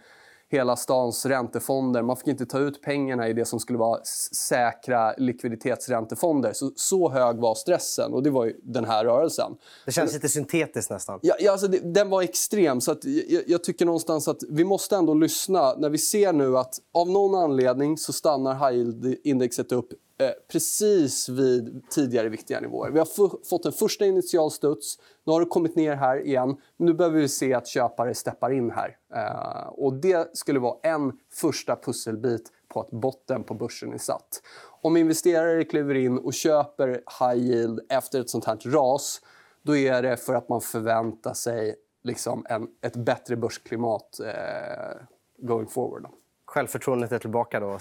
hela 0.54 0.76
stans 0.76 1.26
räntefonder. 1.26 2.02
Man 2.02 2.18
fick 2.18 2.28
inte 2.28 2.46
ta 2.46 2.60
ut 2.60 2.82
pengarna 2.82 3.28
i 3.28 3.34
det 3.34 3.46
som 3.46 3.60
skulle 3.60 3.80
vara 3.80 4.00
säkra 4.32 5.14
likviditetsräntefonder. 5.18 6.54
Så, 6.54 6.72
så 6.76 7.10
hög 7.10 7.38
var 7.38 7.56
stressen 7.56 8.14
och 8.14 8.24
det 8.24 8.30
var 8.30 8.54
den 8.64 8.86
här 8.86 9.06
rörelsen. 9.06 9.52
Det 9.86 9.92
känns 9.92 10.14
lite 10.14 10.30
syntetiskt 10.30 10.92
nästan. 10.92 11.20
Ja, 11.22 11.36
ja 11.40 11.52
alltså 11.52 11.68
det, 11.68 11.94
den 11.94 12.10
var 12.10 12.22
extrem. 12.22 12.82
Så 12.82 12.92
att, 12.92 13.04
jag, 13.04 13.44
jag, 13.48 13.64
tycker 13.64 13.86
någonstans 13.86 14.28
att 14.28 14.44
vi 14.50 14.64
måste 14.64 14.96
ändå 14.96 15.14
lyssna 15.14 15.76
när 15.78 15.90
vi 15.90 15.98
ser 15.98 16.34
nu 16.34 16.58
att 16.58 16.80
av 16.94 17.10
någon 17.10 17.36
anledning 17.36 17.98
så 17.98 18.14
stannar 18.14 18.54
high 18.54 18.80
yield-indexet 18.80 19.72
upp 19.72 19.94
Eh, 20.24 20.34
precis 20.52 21.30
vid 21.30 21.90
tidigare 21.90 22.30
viktiga 22.30 22.60
nivåer. 22.60 22.92
Vi 22.92 23.00
har 23.00 23.46
fått 23.50 23.66
en 23.66 23.72
första 23.72 24.06
initial 24.06 24.52
studs. 24.52 24.98
Nu 25.26 25.34
har 25.34 25.40
det 25.40 25.46
kommit 25.46 25.76
ner 25.76 25.96
här 25.96 26.26
igen. 26.26 26.58
Men 26.78 26.86
nu 26.86 26.94
behöver 26.94 27.20
vi 27.20 27.28
se 27.28 27.54
att 27.54 27.68
köpare 27.68 28.14
steppar 28.14 28.52
in 28.52 28.72
här. 28.72 28.98
Eh, 29.16 29.68
och 29.68 29.94
Det 29.94 30.38
skulle 30.38 30.60
vara 30.60 30.78
en 30.84 31.12
första 31.34 31.76
pusselbit 31.76 32.52
på 32.68 32.82
att 32.82 32.92
botten 32.92 33.44
på 33.44 33.54
börsen 33.54 33.94
är 33.94 33.98
satt. 33.98 34.42
Om 34.82 34.98
investerare 34.98 35.64
kliver 35.64 35.96
in 35.96 36.18
och 36.18 36.34
köper 36.34 36.88
high 36.90 37.46
yield 37.46 37.80
efter 37.90 38.20
ett 38.20 38.30
sånt 38.30 38.46
här 38.46 38.58
ras 38.66 39.22
då 39.62 39.78
är 39.78 40.02
det 40.02 40.18
för 40.18 40.34
att 40.34 40.50
man 40.50 40.62
förväntar 40.62 41.34
sig 41.34 41.76
liksom 42.04 42.46
en, 42.50 42.68
ett 42.82 42.96
bättre 42.96 43.36
börsklimat 43.36 44.20
eh, 44.20 45.02
going 45.38 45.68
forward. 45.68 46.04
Då. 46.04 46.10
Självförtroendet 46.54 47.12
är 47.12 47.20
tillbaka 47.20 47.60
då? 47.60 47.80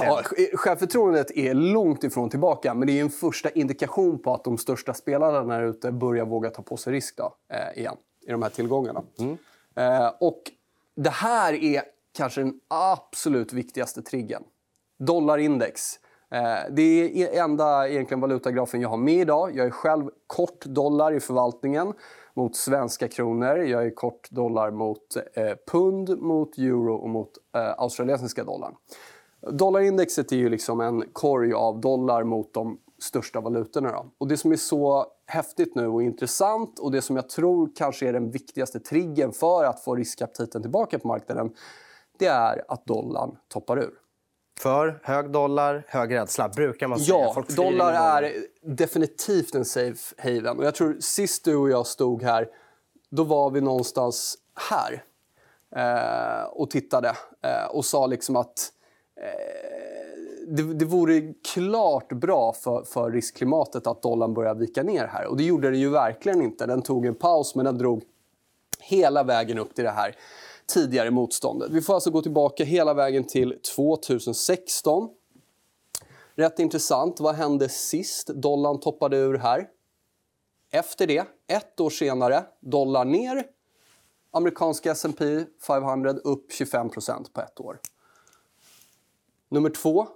Ja, 0.00 0.22
självförtroendet 0.54 1.30
är 1.30 1.54
långt 1.54 2.04
ifrån 2.04 2.30
tillbaka, 2.30 2.74
men 2.74 2.86
det 2.86 2.98
är 2.98 3.02
en 3.02 3.10
första 3.10 3.50
indikation 3.50 4.18
på 4.18 4.34
att 4.34 4.44
de 4.44 4.58
största 4.58 4.94
spelarna 4.94 5.42
där 5.42 5.62
ute 5.62 5.92
börjar 5.92 6.24
våga 6.24 6.50
ta 6.50 6.62
på 6.62 6.76
sig 6.76 6.92
risk 6.92 7.16
då, 7.16 7.34
eh, 7.48 7.78
igen 7.78 7.96
i 8.26 8.30
de 8.30 8.42
här 8.42 8.50
tillgångarna. 8.50 9.02
Mm. 9.18 9.38
Eh, 9.76 10.12
och 10.20 10.42
det 10.96 11.10
här 11.10 11.54
är 11.54 11.82
kanske 12.16 12.40
den 12.40 12.60
absolut 12.68 13.52
viktigaste 13.52 14.02
triggern. 14.02 14.42
Dollarindex. 14.98 16.00
Eh, 16.30 16.40
det 16.70 17.22
är 17.22 17.44
enda 17.44 17.88
egentligen 17.88 18.20
valutagrafen 18.20 18.80
jag 18.80 18.88
har 18.88 18.96
med 18.96 19.20
idag. 19.20 19.56
Jag 19.56 19.66
är 19.66 19.70
själv 19.70 20.10
kort 20.26 20.64
dollar 20.64 21.12
i 21.12 21.20
förvaltningen 21.20 21.92
mot 22.36 22.56
svenska 22.56 23.08
kronor. 23.08 23.56
Jag 23.56 23.86
är 23.86 23.94
kort 23.94 24.30
dollar 24.30 24.70
mot 24.70 25.16
eh, 25.34 25.52
pund, 25.66 26.18
mot 26.22 26.58
euro 26.58 26.94
och 26.94 27.08
mot 27.08 27.30
eh, 27.56 27.74
australiensiska 27.78 28.44
dollarn. 28.44 28.74
Dollarindexet 29.50 30.32
är 30.32 30.36
ju 30.36 30.48
liksom 30.48 30.80
en 30.80 31.04
korg 31.12 31.52
av 31.52 31.80
dollar 31.80 32.24
mot 32.24 32.54
de 32.54 32.78
största 32.98 33.40
valutorna. 33.40 33.92
Då. 33.92 34.06
Och 34.18 34.28
det 34.28 34.36
som 34.36 34.52
är 34.52 34.56
så 34.56 35.06
häftigt 35.26 35.74
nu 35.74 35.86
och 35.86 36.02
intressant 36.02 36.78
och 36.78 36.92
det 36.92 37.02
som 37.02 37.16
jag 37.16 37.28
tror 37.28 37.70
kanske 37.76 38.08
är 38.08 38.12
den 38.12 38.30
viktigaste 38.30 38.80
triggern 38.80 39.32
för 39.32 39.64
att 39.64 39.84
få 39.84 39.94
riskaptiten 39.94 40.62
tillbaka 40.62 40.98
på 40.98 41.08
marknaden 41.08 41.54
det 42.18 42.26
är 42.26 42.64
att 42.68 42.86
dollarn 42.86 43.36
toppar 43.48 43.78
ur. 43.78 43.94
För 44.60 45.00
hög 45.02 45.30
dollar, 45.30 45.84
hög 45.88 46.14
rädsla, 46.14 46.48
brukar 46.48 46.88
man 46.88 46.98
säga. 46.98 47.18
Ja, 47.18 47.44
dollar 47.56 47.92
är 47.92 48.32
definitivt 48.62 49.54
en 49.54 49.64
safe 49.64 50.14
haven. 50.18 50.58
Och 50.58 50.64
jag 50.64 50.74
tror 50.74 50.96
sist 51.00 51.44
du 51.44 51.56
och 51.56 51.70
jag 51.70 51.86
stod 51.86 52.22
här, 52.22 52.48
då 53.10 53.24
var 53.24 53.50
vi 53.50 53.60
någonstans 53.60 54.38
här 54.70 55.02
eh, 55.76 56.44
och 56.44 56.70
tittade 56.70 57.08
eh, 57.42 57.66
och 57.70 57.84
sa 57.84 58.06
liksom 58.06 58.36
att 58.36 58.72
eh, 59.20 59.74
det, 60.48 60.62
det 60.62 60.84
vore 60.84 61.34
klart 61.54 62.12
bra 62.12 62.52
för, 62.52 62.84
för 62.84 63.10
riskklimatet 63.10 63.86
att 63.86 64.02
dollarn 64.02 64.34
börjar 64.34 64.54
vika 64.54 64.82
ner 64.82 65.06
här. 65.06 65.26
Och 65.26 65.36
det 65.36 65.44
gjorde 65.44 65.70
det 65.70 65.76
ju 65.76 65.88
verkligen 65.88 66.42
inte. 66.42 66.66
Den 66.66 66.82
tog 66.82 67.06
en 67.06 67.14
paus, 67.14 67.54
men 67.54 67.64
den 67.64 67.78
drog 67.78 68.02
hela 68.78 69.22
vägen 69.22 69.58
upp 69.58 69.74
till 69.74 69.84
det 69.84 69.90
här 69.90 70.16
tidigare 70.66 71.10
motståndet. 71.10 71.70
Vi 71.70 71.82
får 71.82 71.94
alltså 71.94 72.10
gå 72.10 72.22
tillbaka 72.22 72.64
hela 72.64 72.94
vägen 72.94 73.24
till 73.24 73.58
2016. 73.74 75.08
Rätt 76.34 76.58
intressant. 76.58 77.20
Vad 77.20 77.34
hände 77.34 77.68
sist 77.68 78.26
dollarn 78.28 78.80
toppade 78.80 79.16
ur 79.16 79.38
här? 79.38 79.68
Efter 80.70 81.06
det, 81.06 81.24
ett 81.46 81.80
år 81.80 81.90
senare, 81.90 82.44
dollar 82.60 83.04
ner. 83.04 83.44
Amerikanska 84.30 84.90
S&P 84.90 85.44
500 85.66 86.10
upp 86.10 86.50
25% 86.50 87.32
på 87.32 87.40
ett 87.40 87.60
år. 87.60 87.80
Nummer 89.48 89.70
två. 89.70 90.06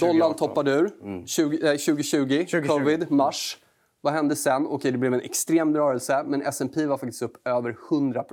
Dollarn 0.00 0.34
toppade 0.34 0.70
ur 0.70 0.94
mm. 1.02 1.26
20, 1.26 1.56
eh, 1.56 1.70
2020, 1.70 2.28
2020, 2.28 2.66
covid, 2.66 3.10
mars. 3.10 3.58
Vad 4.00 4.12
hände 4.12 4.36
sen? 4.36 4.66
Okej, 4.66 4.92
det 4.92 4.98
blev 4.98 5.14
en 5.14 5.20
extrem 5.20 5.76
rörelse, 5.76 6.24
men 6.26 6.42
S&P 6.42 6.86
var 6.86 6.98
faktiskt 6.98 7.22
upp 7.22 7.46
över 7.46 7.76
100 7.90 8.24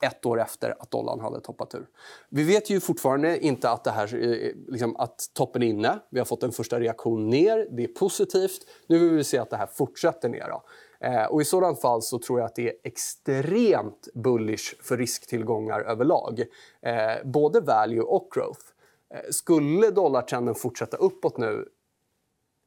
ett 0.00 0.26
år 0.26 0.40
efter 0.40 0.74
att 0.78 0.90
dollarn 0.90 1.20
hade 1.20 1.40
toppat 1.40 1.74
ur. 1.74 1.86
Vi 2.28 2.42
vet 2.42 2.70
ju 2.70 2.80
fortfarande 2.80 3.38
inte 3.38 3.70
att, 3.70 3.84
det 3.84 3.90
här, 3.90 4.14
eh, 4.14 4.52
liksom, 4.68 4.96
att 4.96 5.30
toppen 5.34 5.62
är 5.62 5.66
inne. 5.66 5.98
Vi 6.10 6.18
har 6.18 6.26
fått 6.26 6.42
en 6.42 6.52
första 6.52 6.80
reaktion 6.80 7.30
ner. 7.30 7.68
Det 7.70 7.84
är 7.84 7.88
positivt. 7.88 8.66
Nu 8.86 8.98
vill 8.98 9.10
vi 9.10 9.24
se 9.24 9.38
att 9.38 9.50
det 9.50 9.56
här 9.56 9.66
fortsätter 9.66 10.28
ner. 10.28 10.52
Eh, 11.00 11.24
och 11.24 11.40
I 11.40 11.44
sådant 11.44 11.80
fall 11.80 12.02
så 12.02 12.18
tror 12.18 12.38
jag 12.38 12.46
att 12.46 12.54
det 12.54 12.68
är 12.68 12.74
extremt 12.84 14.08
bullish 14.14 14.74
för 14.82 14.96
risktillgångar 14.96 15.80
överlag. 15.80 16.40
Eh, 16.82 17.24
både 17.24 17.60
value 17.60 18.02
och 18.02 18.28
growth. 18.34 18.64
Eh, 19.14 19.30
skulle 19.30 19.90
dollartrenden 19.90 20.54
fortsätta 20.54 20.96
uppåt 20.96 21.38
nu 21.38 21.68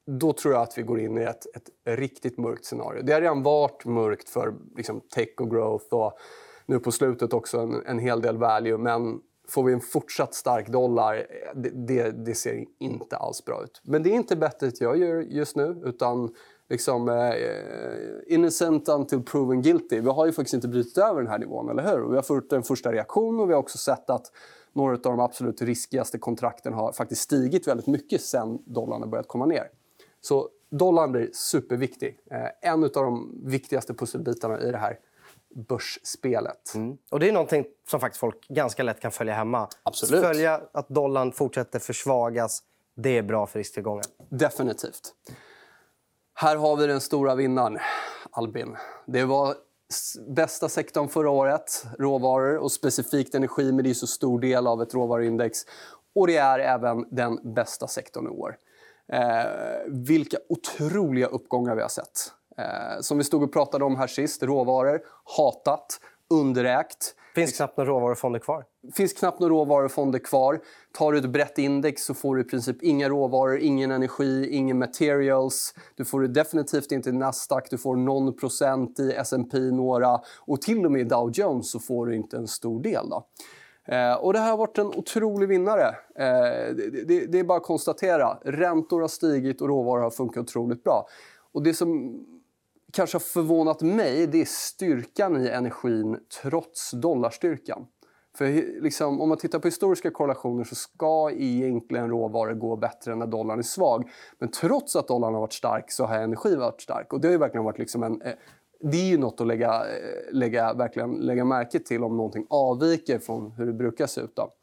då 0.06 0.34
tror 0.34 0.54
jag 0.54 0.64
att 0.64 0.78
vi 0.78 0.82
går 0.82 1.00
in 1.00 1.18
i 1.18 1.24
ett, 1.24 1.56
ett 1.56 1.98
riktigt 1.98 2.38
mörkt 2.38 2.66
scenario. 2.66 3.02
Det 3.04 3.14
har 3.14 3.22
redan 3.22 3.44
varit 3.44 3.86
mörkt 3.86 4.30
för 4.30 4.54
liksom, 4.76 5.02
tech 5.02 5.30
och 5.40 5.52
growth 5.52 5.94
och 5.94 6.18
nu 6.66 6.80
på 6.80 6.92
slutet 6.92 7.34
också 7.34 7.60
en, 7.60 7.86
en 7.86 8.00
hel 8.00 8.22
del 8.22 8.38
value. 8.38 8.78
Men 8.78 9.20
får 9.48 9.64
vi 9.64 9.74
en 9.74 9.82
fortsatt 9.82 10.34
stark 10.34 10.70
dollar, 10.70 11.28
det, 11.56 11.70
det, 11.70 12.26
det, 12.26 12.36
ser 12.36 12.66
inte 12.80 13.18
alls 13.18 13.46
bra 13.46 13.64
ut. 13.64 13.82
Men 13.84 14.04
det 14.04 14.10
är 14.10 14.14
inte 14.14 14.36
bettet 14.36 14.82
jag 14.82 14.98
gör 14.98 15.22
just 15.22 15.56
nu, 15.56 15.82
utan 15.86 16.36
liksom 16.70 17.10
eh, 17.10 18.34
innocent 18.34 18.90
until 18.90 19.24
proven 19.24 19.62
guilty. 19.62 20.00
Vi 20.00 20.10
har 20.10 20.26
ju 20.26 20.32
faktiskt 20.32 20.54
inte 20.54 20.68
brutit 20.68 20.98
över 20.98 21.22
den 21.22 21.32
här 21.32 21.40
nivån, 21.40 21.70
eller 21.70 21.92
hur? 21.92 22.10
Vi 22.10 22.16
har 22.16 22.24
fått 22.24 22.54
en 22.54 22.64
första 22.64 22.92
reaktion 22.92 23.40
och 23.40 23.50
vi 23.50 23.54
har 23.54 23.60
också 23.60 23.78
sett 23.78 24.10
att 24.10 24.32
några 24.74 24.94
av 24.94 25.00
de 25.02 25.20
absolut 25.20 25.62
riskigaste 25.62 26.18
kontrakten 26.18 26.74
har 26.74 26.92
faktiskt 26.92 27.22
stigit 27.22 27.68
väldigt 27.68 27.88
mycket 27.88 28.22
sen 28.22 28.60
dollarn 28.66 29.02
har 29.02 29.10
börjat 29.10 29.28
komma 29.28 29.46
ner. 29.46 29.68
Så 30.22 30.50
dollarn 30.70 31.12
blir 31.12 31.30
superviktig. 31.34 32.20
Eh, 32.32 32.72
en 32.72 32.84
av 32.84 32.90
de 32.90 33.42
viktigaste 33.44 33.94
pusselbitarna 33.94 34.62
i 34.62 34.72
det 34.72 34.78
här 34.78 35.00
börsspelet. 35.56 36.76
Mm. 36.76 36.98
Och 37.12 37.20
Det 37.20 37.28
är 37.28 37.32
någonting 37.32 37.66
som 37.90 38.00
faktiskt 38.00 38.20
folk 38.20 38.48
ganska 38.48 38.84
lätt 38.84 39.00
kan 39.00 39.12
följa 39.12 39.34
hemma. 39.34 39.68
Absolut. 39.84 40.24
Följa 40.24 40.62
att 40.72 40.90
dollarn 40.90 41.32
fortsätter 41.32 41.80
försvagas. 41.80 42.64
Det 42.96 43.18
är 43.18 43.24
bra 43.24 43.48
för 43.48 43.60
risktillgången. 43.60 44.04
Definitivt. 44.30 45.14
Här 46.34 46.56
har 46.56 46.76
vi 46.76 46.88
den 46.88 47.02
stora 47.02 47.36
vinnaren, 47.36 47.80
Albin. 48.32 48.78
Det 49.06 49.26
var 49.26 49.56
bästa 50.28 50.70
sektorn 50.70 51.08
förra 51.08 51.30
året, 51.30 51.86
råvaror 52.00 52.58
och 52.58 52.72
specifikt 52.72 53.36
energi, 53.36 53.72
men 53.72 53.84
det 53.84 53.90
är 53.90 53.94
så 53.94 54.08
stor 54.08 54.40
del 54.40 54.68
av 54.68 54.82
ett 54.82 54.94
råvaruindex. 54.94 55.60
Och 56.16 56.28
det 56.28 56.38
är 56.38 56.60
även 56.60 57.06
den 57.12 57.54
bästa 57.54 57.88
sektorn 57.88 58.26
i 58.26 58.30
år. 58.30 58.58
Eh, 59.14 59.46
vilka 59.88 60.38
otroliga 60.50 61.28
uppgångar 61.28 61.76
vi 61.76 61.82
har 61.82 61.90
sett. 61.90 62.32
Eh, 62.58 63.02
som 63.02 63.18
vi 63.18 63.24
stod 63.24 63.44
och 63.44 63.54
pratade 63.54 63.86
om 63.86 63.96
här 63.96 64.08
sist, 64.08 64.44
råvaror, 64.44 65.02
hatat, 65.38 66.00
underägt. 66.30 67.16
finns 67.36 67.58
knappt 67.58 67.78
några 67.78 67.92
råvarufonder 67.92 68.40
kvar. 68.40 68.66
finns 68.96 69.14
knappt 69.14 69.40
några 69.40 69.54
råvarufonder 69.54 70.20
kvar. 70.20 70.60
Tar 70.92 71.12
du 71.12 71.18
ett 71.18 71.30
brett 71.30 71.58
index 71.58 72.04
så 72.04 72.14
får 72.14 72.36
du 72.36 72.42
i 72.42 72.44
princip 72.44 72.84
inga 72.84 73.10
råvaror, 73.10 73.58
ingen 73.58 73.92
energi, 73.92 74.50
ingen 74.52 74.80
materials. 74.80 75.74
Du 75.96 76.06
får 76.06 76.22
det 76.22 76.28
definitivt 76.28 76.92
inte 76.92 77.10
i 77.10 77.14
Nasdaq, 77.14 77.70
du 77.70 77.78
får 77.78 77.96
någon 77.96 78.38
procent 78.38 79.00
i 79.00 79.12
S&P 79.12 79.58
några 79.58 80.22
och 80.40 80.62
till 80.62 80.86
och 80.86 80.92
med 80.92 81.02
i 81.02 81.04
Dow 81.04 81.32
Jones 81.34 81.72
så 81.72 81.80
får 81.80 82.06
du 82.06 82.16
inte 82.16 82.38
en 82.38 82.48
stor 82.48 82.82
del. 82.82 83.10
Då. 83.10 83.28
Eh, 83.88 84.14
och 84.14 84.34
det 84.34 84.40
här 84.40 84.50
har 84.50 84.58
varit 84.58 84.78
en 84.78 84.88
otrolig 84.88 85.48
vinnare. 85.50 85.88
Eh, 86.16 86.76
det, 86.76 87.06
det, 87.08 87.26
det, 87.26 87.40
är 87.40 87.44
bara 87.44 87.58
att 87.58 87.64
konstatera. 87.64 88.38
Räntor 88.42 89.02
har 89.02 89.08
stigit 89.08 89.62
och 89.62 89.68
råvaror 89.68 90.02
har 90.02 90.10
funkat 90.10 90.44
otroligt 90.44 90.84
bra. 90.84 91.08
Och 91.54 91.64
det 91.64 91.74
som 91.74 92.20
kanske 92.94 93.16
har 93.16 93.20
förvånat 93.20 93.82
mig 93.82 94.28
det 94.28 94.42
är 94.42 94.46
styrkan 94.46 95.46
i 95.46 95.50
energin 95.50 96.20
trots 96.42 96.92
dollarstyrkan. 96.92 97.86
För 98.38 98.46
liksom, 98.82 99.22
om 99.22 99.30
man 99.30 99.38
tittar 99.38 99.60
på 99.60 99.68
historiska 99.68 100.12
korrelationer 100.12 100.64
så 100.64 100.76
ska 100.76 101.32
egentligen 101.32 102.10
råvaror 102.10 102.54
gå 102.54 102.76
bättre 102.76 103.16
när 103.16 103.28
dollarn 103.28 103.60
är 103.60 103.64
svag. 103.64 104.10
Men 104.40 104.52
trots 104.52 104.96
att 104.96 105.08
dollarn 105.08 105.34
har 105.34 105.42
varit 105.42 105.54
stark 105.54 105.92
så 105.92 106.06
har 106.06 106.16
energi 106.16 106.56
varit 106.56 106.82
stark. 106.82 107.14
Och 107.14 107.22
det 107.22 107.28
har 107.28 107.38
verkligen 107.38 107.64
varit 107.64 107.80
liksom 107.80 108.04
en, 108.04 108.22
eh, 108.22 108.34
det 108.82 108.98
är 108.98 109.06
ju 109.06 109.18
något 109.18 109.42
att 109.42 109.48
lägga, 109.48 109.86
eh, 109.86 110.34
lägga, 110.34 110.74
verkligen 110.74 111.12
lägga 111.12 111.46
märke 111.46 111.80
till 111.80 112.04
om 112.04 112.18
någonting 112.18 112.46
avviker 112.50 113.20
från 113.20 113.52
hur 113.52 113.66
det 113.66 113.74
brukar 113.74 114.08
se 114.08 114.22
ut. 114.22 114.36
Då. 114.36 114.54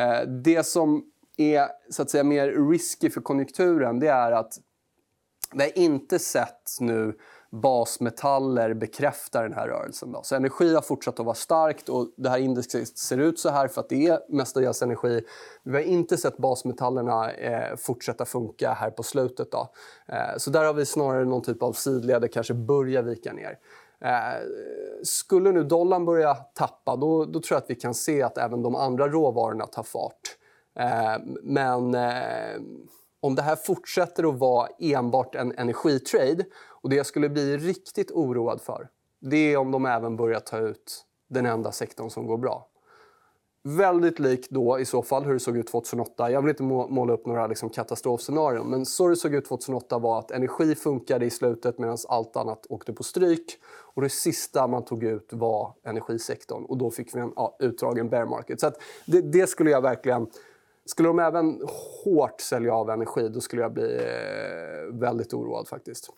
Eh, 0.00 0.22
det 0.22 0.66
som 0.66 1.04
är 1.36 1.68
så 1.90 2.02
att 2.02 2.10
säga, 2.10 2.24
mer 2.24 2.70
risky 2.70 3.10
för 3.10 3.20
konjunkturen 3.20 4.00
det 4.00 4.08
är 4.08 4.32
att 4.32 4.52
vi 5.54 5.62
har 5.62 5.78
inte 5.78 6.18
sett 6.18 6.76
nu 6.80 7.16
basmetaller 7.50 8.74
bekräftar 8.74 9.42
den 9.42 9.52
här 9.52 9.68
rörelsen. 9.68 10.12
Då. 10.12 10.22
Så 10.22 10.36
energi 10.36 10.74
har 10.74 10.82
fortsatt 10.82 11.20
att 11.20 11.26
vara 11.26 11.34
starkt 11.34 11.88
och 11.88 12.08
det 12.16 12.28
här 12.28 12.38
indexet 12.38 12.98
ser 12.98 13.18
ut 13.18 13.38
så 13.38 13.50
här 13.50 13.68
för 13.68 13.80
att 13.80 13.88
det 13.88 14.06
är 14.06 14.20
mestadels 14.28 14.82
energi. 14.82 15.24
Vi 15.62 15.72
har 15.72 15.84
inte 15.84 16.16
sett 16.16 16.36
basmetallerna 16.36 17.30
eh, 17.32 17.76
fortsätta 17.76 18.24
funka 18.24 18.72
här 18.72 18.90
på 18.90 19.02
slutet. 19.02 19.52
Då. 19.52 19.68
Eh, 20.08 20.36
så 20.36 20.50
där 20.50 20.64
har 20.64 20.74
vi 20.74 20.86
snarare 20.86 21.24
någon 21.24 21.42
typ 21.42 21.62
av 21.62 21.72
sidled, 21.72 22.32
kanske 22.32 22.54
börjar 22.54 23.02
vika 23.02 23.32
ner. 23.32 23.58
Eh, 24.04 24.40
skulle 25.02 25.52
nu 25.52 25.64
dollarn 25.64 26.04
börja 26.04 26.34
tappa, 26.34 26.96
då, 26.96 27.24
då, 27.24 27.40
tror 27.40 27.56
jag 27.56 27.62
att 27.62 27.70
vi 27.70 27.74
kan 27.74 27.94
se 27.94 28.22
att 28.22 28.38
även 28.38 28.62
de 28.62 28.74
andra 28.74 29.08
råvarorna 29.08 29.66
tar 29.66 29.82
fart. 29.82 30.36
Eh, 30.78 31.16
men 31.42 31.94
eh, 31.94 32.60
om 33.22 33.34
det 33.34 33.42
här 33.42 33.56
fortsätter 33.56 34.28
att 34.28 34.38
vara 34.38 34.68
enbart 34.78 35.34
en 35.34 35.52
energitrade 35.58 36.44
och 36.82 36.90
det 36.90 36.96
jag 36.96 37.06
skulle 37.06 37.28
bli 37.28 37.56
riktigt 37.56 38.10
oroad 38.10 38.60
för 38.60 38.88
det 39.20 39.52
är 39.52 39.56
om 39.56 39.70
de 39.70 39.86
även 39.86 40.16
börjar 40.16 40.40
ta 40.40 40.58
ut 40.58 41.04
den 41.28 41.46
enda 41.46 41.72
sektorn 41.72 42.10
som 42.10 42.26
går 42.26 42.38
bra. 42.38 42.66
Väldigt 43.62 44.18
likt 44.18 44.50
då 44.50 44.78
i 44.78 44.84
så 44.84 45.02
fall 45.02 45.24
hur 45.24 45.32
det 45.32 45.40
såg 45.40 45.56
ut 45.56 45.66
2008. 45.66 46.30
Jag 46.30 46.42
vill 46.42 46.50
inte 46.50 46.62
måla 46.62 47.12
upp 47.12 47.26
några 47.26 47.46
liksom, 47.46 47.70
katastrofscenarion 47.70 48.70
men 48.70 48.86
så 48.86 49.08
det 49.08 49.16
såg 49.16 49.34
ut 49.34 49.44
2008 49.44 49.98
var 49.98 50.18
att 50.18 50.30
energi 50.30 50.74
funkade 50.74 51.26
i 51.26 51.30
slutet 51.30 51.78
medan 51.78 51.98
allt 52.08 52.36
annat 52.36 52.66
åkte 52.68 52.92
på 52.92 53.02
stryk. 53.02 53.58
Och 53.94 54.02
det 54.02 54.08
sista 54.08 54.66
man 54.66 54.84
tog 54.84 55.04
ut 55.04 55.28
var 55.32 55.74
energisektorn 55.84 56.64
och 56.64 56.78
då 56.78 56.90
fick 56.90 57.14
vi 57.14 57.20
en 57.20 57.32
ja, 57.36 57.56
utdragen 57.60 58.08
bear 58.08 58.26
market. 58.26 58.60
Så 58.60 58.72
det, 59.06 59.20
det, 59.20 59.46
skulle 59.46 59.70
jag 59.70 59.82
verkligen... 59.82 60.26
Skulle 60.84 61.08
de 61.08 61.18
även 61.18 61.60
hårt 62.04 62.40
sälja 62.40 62.74
av 62.74 62.90
energi 62.90 63.28
då 63.28 63.40
skulle 63.40 63.62
jag 63.62 63.72
bli 63.72 63.96
eh, 63.96 64.94
väldigt 64.94 65.34
oroad 65.34 65.68
faktiskt. 65.68 66.10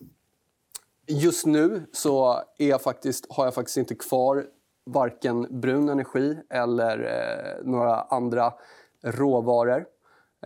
Just 1.07 1.47
nu 1.47 1.87
så 1.93 2.43
är 2.59 2.69
jag 2.69 2.83
faktiskt, 2.83 3.27
har 3.33 3.45
jag 3.45 3.55
faktiskt 3.55 3.77
inte 3.77 3.95
kvar 3.95 4.45
varken 4.87 5.61
brun 5.61 5.89
energi 5.89 6.39
eller 6.51 6.99
eh, 6.99 7.65
några 7.65 8.01
andra 8.01 8.53
råvaror. 9.05 9.85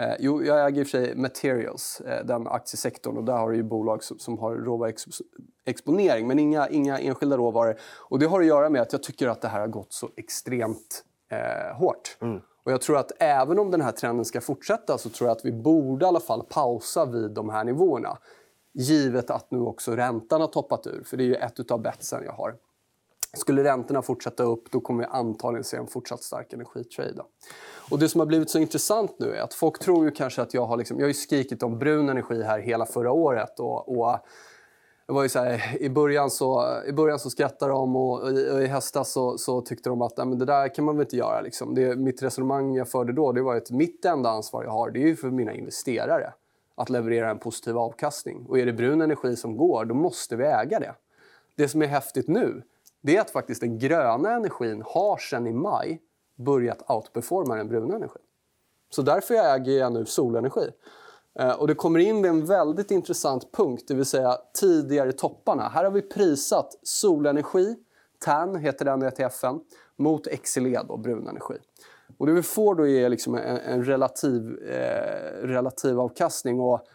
Eh, 0.01 0.15
jo, 0.19 0.43
jag 0.43 0.67
äger 0.67 0.81
i 0.81 0.85
och 0.85 0.89
för 0.89 0.99
sig 0.99 1.17
Materials, 1.17 2.01
eh, 2.01 2.27
den 2.27 2.47
aktiesektorn. 2.47 3.17
och 3.17 3.25
Där 3.25 3.37
har 3.37 3.51
du 3.51 3.57
ju 3.57 3.63
bolag 3.63 4.05
som, 4.05 4.19
som 4.19 4.39
har 4.39 4.55
råvaruexponering, 4.55 6.27
men 6.27 6.39
inga, 6.39 6.69
inga 6.69 6.99
enskilda 6.99 7.37
råvaror. 7.37 7.77
Och 7.99 8.19
det 8.19 8.27
har 8.27 8.41
att 8.41 8.47
göra 8.47 8.71
med 8.71 8.83
att 8.83 8.93
jag 8.93 9.03
tycker 9.03 9.29
att 9.29 9.43
det 9.43 9.49
här 9.49 9.61
har 9.61 9.69
gått 9.69 9.93
så 9.93 10.11
extremt 10.17 11.05
eh, 11.31 11.77
hårt. 11.77 12.17
Mm. 12.21 12.41
Och 12.65 12.73
jag 12.73 12.81
tror 12.81 12.99
att 12.99 13.13
även 13.19 13.59
om 13.59 13.71
den 13.71 13.81
här 13.81 13.93
trenden 13.93 14.25
ska 14.25 14.41
fortsätta 14.41 14.99
så 14.99 15.09
tror 15.09 15.29
jag 15.29 15.37
att 15.37 15.45
vi 15.45 15.53
borde 15.53 16.05
i 16.05 16.09
alla 16.09 16.21
fall 16.21 16.43
pausa 16.49 17.05
vid 17.05 17.31
de 17.31 17.51
här 17.51 17.65
nivåerna. 17.65 18.19
Givet 18.79 19.31
att 19.31 19.51
nu 19.51 19.59
också 19.59 19.97
räntan 19.97 20.41
har 20.41 20.49
toppat 20.49 20.87
ur, 20.87 21.03
för 21.05 21.17
det 21.17 21.23
är 21.23 21.27
ju 21.27 21.35
ett 21.35 21.71
av 21.71 21.83
betsen 21.83 22.23
jag 22.25 22.33
har. 22.33 22.55
Skulle 23.37 23.65
räntorna 23.65 24.03
fortsätta 24.03 24.43
upp 24.43 24.71
då 24.71 24.81
kommer 24.81 25.03
vi 25.03 25.09
antagligen 25.11 25.65
se 25.65 25.77
en 25.77 25.87
fortsatt 25.87 26.23
stark 26.23 26.53
energitrade. 26.53 27.23
Och 27.91 27.99
det 27.99 28.09
som 28.09 28.21
har 28.21 28.27
blivit 28.27 28.51
så 28.51 28.59
intressant 28.59 29.17
nu 29.19 29.35
är 29.35 29.41
att 29.41 29.55
folk 29.55 29.79
tror 29.79 30.05
ju 30.05 30.11
kanske 30.11 30.43
att 30.43 30.55
jag 30.55 30.67
har, 30.67 30.77
liksom, 30.77 31.01
jag 31.01 31.07
har 31.07 31.13
skrikit 31.13 31.63
om 31.63 31.79
brun 31.79 32.09
energi 32.09 32.43
här 32.43 32.59
hela 32.59 32.87
förra 32.87 33.13
året. 33.13 33.61
Och, 33.61 33.99
och 33.99 34.19
det 35.07 35.13
var 35.13 35.23
ju 35.23 35.29
så 35.29 35.39
här, 35.39 35.77
i, 35.83 35.91
början 35.91 36.31
så, 36.31 36.81
I 36.87 36.93
början 36.93 37.19
så 37.19 37.31
skrattade 37.31 37.73
de 37.73 37.97
och, 37.97 38.23
och 38.23 38.63
i 38.63 38.67
höstas 38.67 39.13
så, 39.13 39.39
så, 39.39 39.61
tyckte 39.61 39.89
de 39.89 40.03
att 40.03 40.17
men 40.17 40.39
det 40.39 40.45
där 40.45 40.75
kan 40.75 40.85
man 40.85 40.97
väl 40.97 41.05
inte 41.05 41.17
göra. 41.17 41.41
Liksom. 41.41 41.75
Det, 41.75 41.97
mitt 41.97 42.23
resonemang 42.23 42.75
jag 42.75 42.89
förde 42.89 43.13
då 43.13 43.33
det 43.33 43.43
var 43.43 43.57
att 43.57 43.71
mitt 43.71 44.05
enda 44.05 44.31
ansvar 44.31 44.65
jag 44.65 44.71
har 44.71 44.91
det 44.91 45.03
är 45.03 45.07
ju 45.07 45.17
för 45.17 45.31
mina 45.31 45.53
investerare 45.53 46.33
att 46.77 46.91
leverera 46.91 47.31
en 47.31 47.39
positiv 47.39 47.79
avkastning. 47.79 48.47
Och 48.49 48.59
är 48.59 48.67
det 48.67 48.73
brun 48.73 49.01
energi 49.01 49.37
som 49.37 49.57
går, 49.57 49.85
då 49.85 49.95
måste 49.95 50.37
vi 50.37 50.45
äga 50.45 50.81
det. 50.81 50.95
Det 51.55 51.69
som 51.69 51.83
är 51.83 51.87
häftigt 51.87 52.29
nu 52.29 52.63
det 53.07 53.17
är 53.17 53.21
att 53.21 53.31
faktiskt 53.31 53.61
den 53.61 53.79
gröna 53.79 54.33
energin 54.33 54.83
har 54.87 55.19
sedan 55.19 55.47
i 55.47 55.53
maj 55.53 56.03
börjat 56.37 56.91
outperforma 56.91 57.55
den 57.55 57.69
bruna 57.69 57.95
energin. 57.95 58.23
Så 58.91 59.03
därför 59.03 59.35
äger 59.35 59.73
jag 59.73 59.93
nu 59.93 60.05
solenergi. 60.05 60.71
Eh, 61.39 61.61
och 61.61 61.67
det 61.67 61.75
kommer 61.75 61.99
in 61.99 62.23
vid 62.23 62.31
en 62.31 62.47
väldigt 62.47 62.91
intressant 62.91 63.53
punkt, 63.53 63.85
det 63.89 63.95
vill 63.95 64.05
säga 64.05 64.39
tidigare 64.55 65.13
topparna. 65.13 65.69
Här 65.69 65.85
har 65.85 65.91
vi 65.91 66.03
prisat 66.03 66.79
solenergi, 66.83 67.77
TAN 68.19 68.57
heter 68.57 68.85
den 68.85 69.03
ETFen, 69.03 69.61
mot 69.97 70.27
XLE, 70.43 70.79
och 70.79 70.99
brun 70.99 71.29
energi. 71.29 71.55
Och 72.19 72.27
det 72.27 72.33
vi 72.33 72.43
får 72.43 72.75
då 72.75 72.87
är 72.87 73.09
liksom 73.09 73.35
en, 73.35 73.57
en 73.57 73.85
relativ, 73.85 74.59
eh, 74.59 75.47
relativ 75.47 76.01
avkastning. 76.01 76.61
Och 76.61 76.87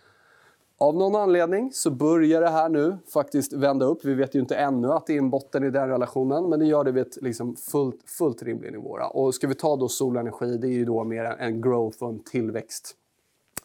av 0.77 0.95
någon 0.95 1.15
anledning 1.15 1.71
så 1.73 1.91
börjar 1.91 2.41
det 2.41 2.49
här 2.49 2.69
nu 2.69 2.97
faktiskt 3.13 3.53
vända 3.53 3.85
upp. 3.85 4.05
Vi 4.05 4.13
vet 4.13 4.35
ju 4.35 4.39
inte 4.39 4.55
ännu 4.55 4.91
att 4.91 5.07
det 5.07 5.13
är 5.13 5.17
en 5.17 5.29
botten 5.29 5.63
i 5.63 5.69
den 5.69 5.89
relationen, 5.89 6.49
men 6.49 6.59
det 6.59 6.65
gör 6.65 6.83
det 6.83 6.91
vid 6.91 7.07
ett 7.07 7.17
liksom 7.21 7.55
fullt, 7.55 8.09
fullt 8.09 8.43
rimlig 8.43 8.71
nivå. 8.71 8.97
Och 9.13 9.35
ska 9.35 9.47
vi 9.47 9.55
ta 9.55 9.75
då 9.75 9.87
solenergi, 9.87 10.57
det 10.57 10.67
är 10.67 10.71
ju 10.71 10.85
då 10.85 11.03
mer 11.03 11.23
en 11.23 11.61
growth 11.61 12.03
och 12.03 12.09
en 12.09 12.23
tillväxt 12.23 12.95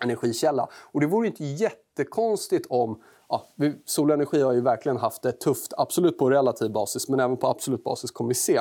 energikälla. 0.01 0.69
Och 0.93 1.01
det 1.01 1.07
vore 1.07 1.27
inte 1.27 1.45
jättekonstigt 1.45 2.67
om... 2.71 3.01
Ja, 3.29 3.47
solenergi 3.85 4.41
har 4.41 4.53
ju 4.53 4.61
verkligen 4.61 4.97
haft 4.97 5.23
det 5.23 5.33
tufft, 5.33 5.73
absolut 5.77 6.19
på 6.19 6.31
relativ 6.31 6.73
basis, 6.73 7.09
men 7.09 7.21
även 7.21 7.37
på 7.37 7.47
absolut 7.47 7.85
basis 7.85 8.11
kommer 8.11 8.29
vi 8.29 8.35
se 8.35 8.61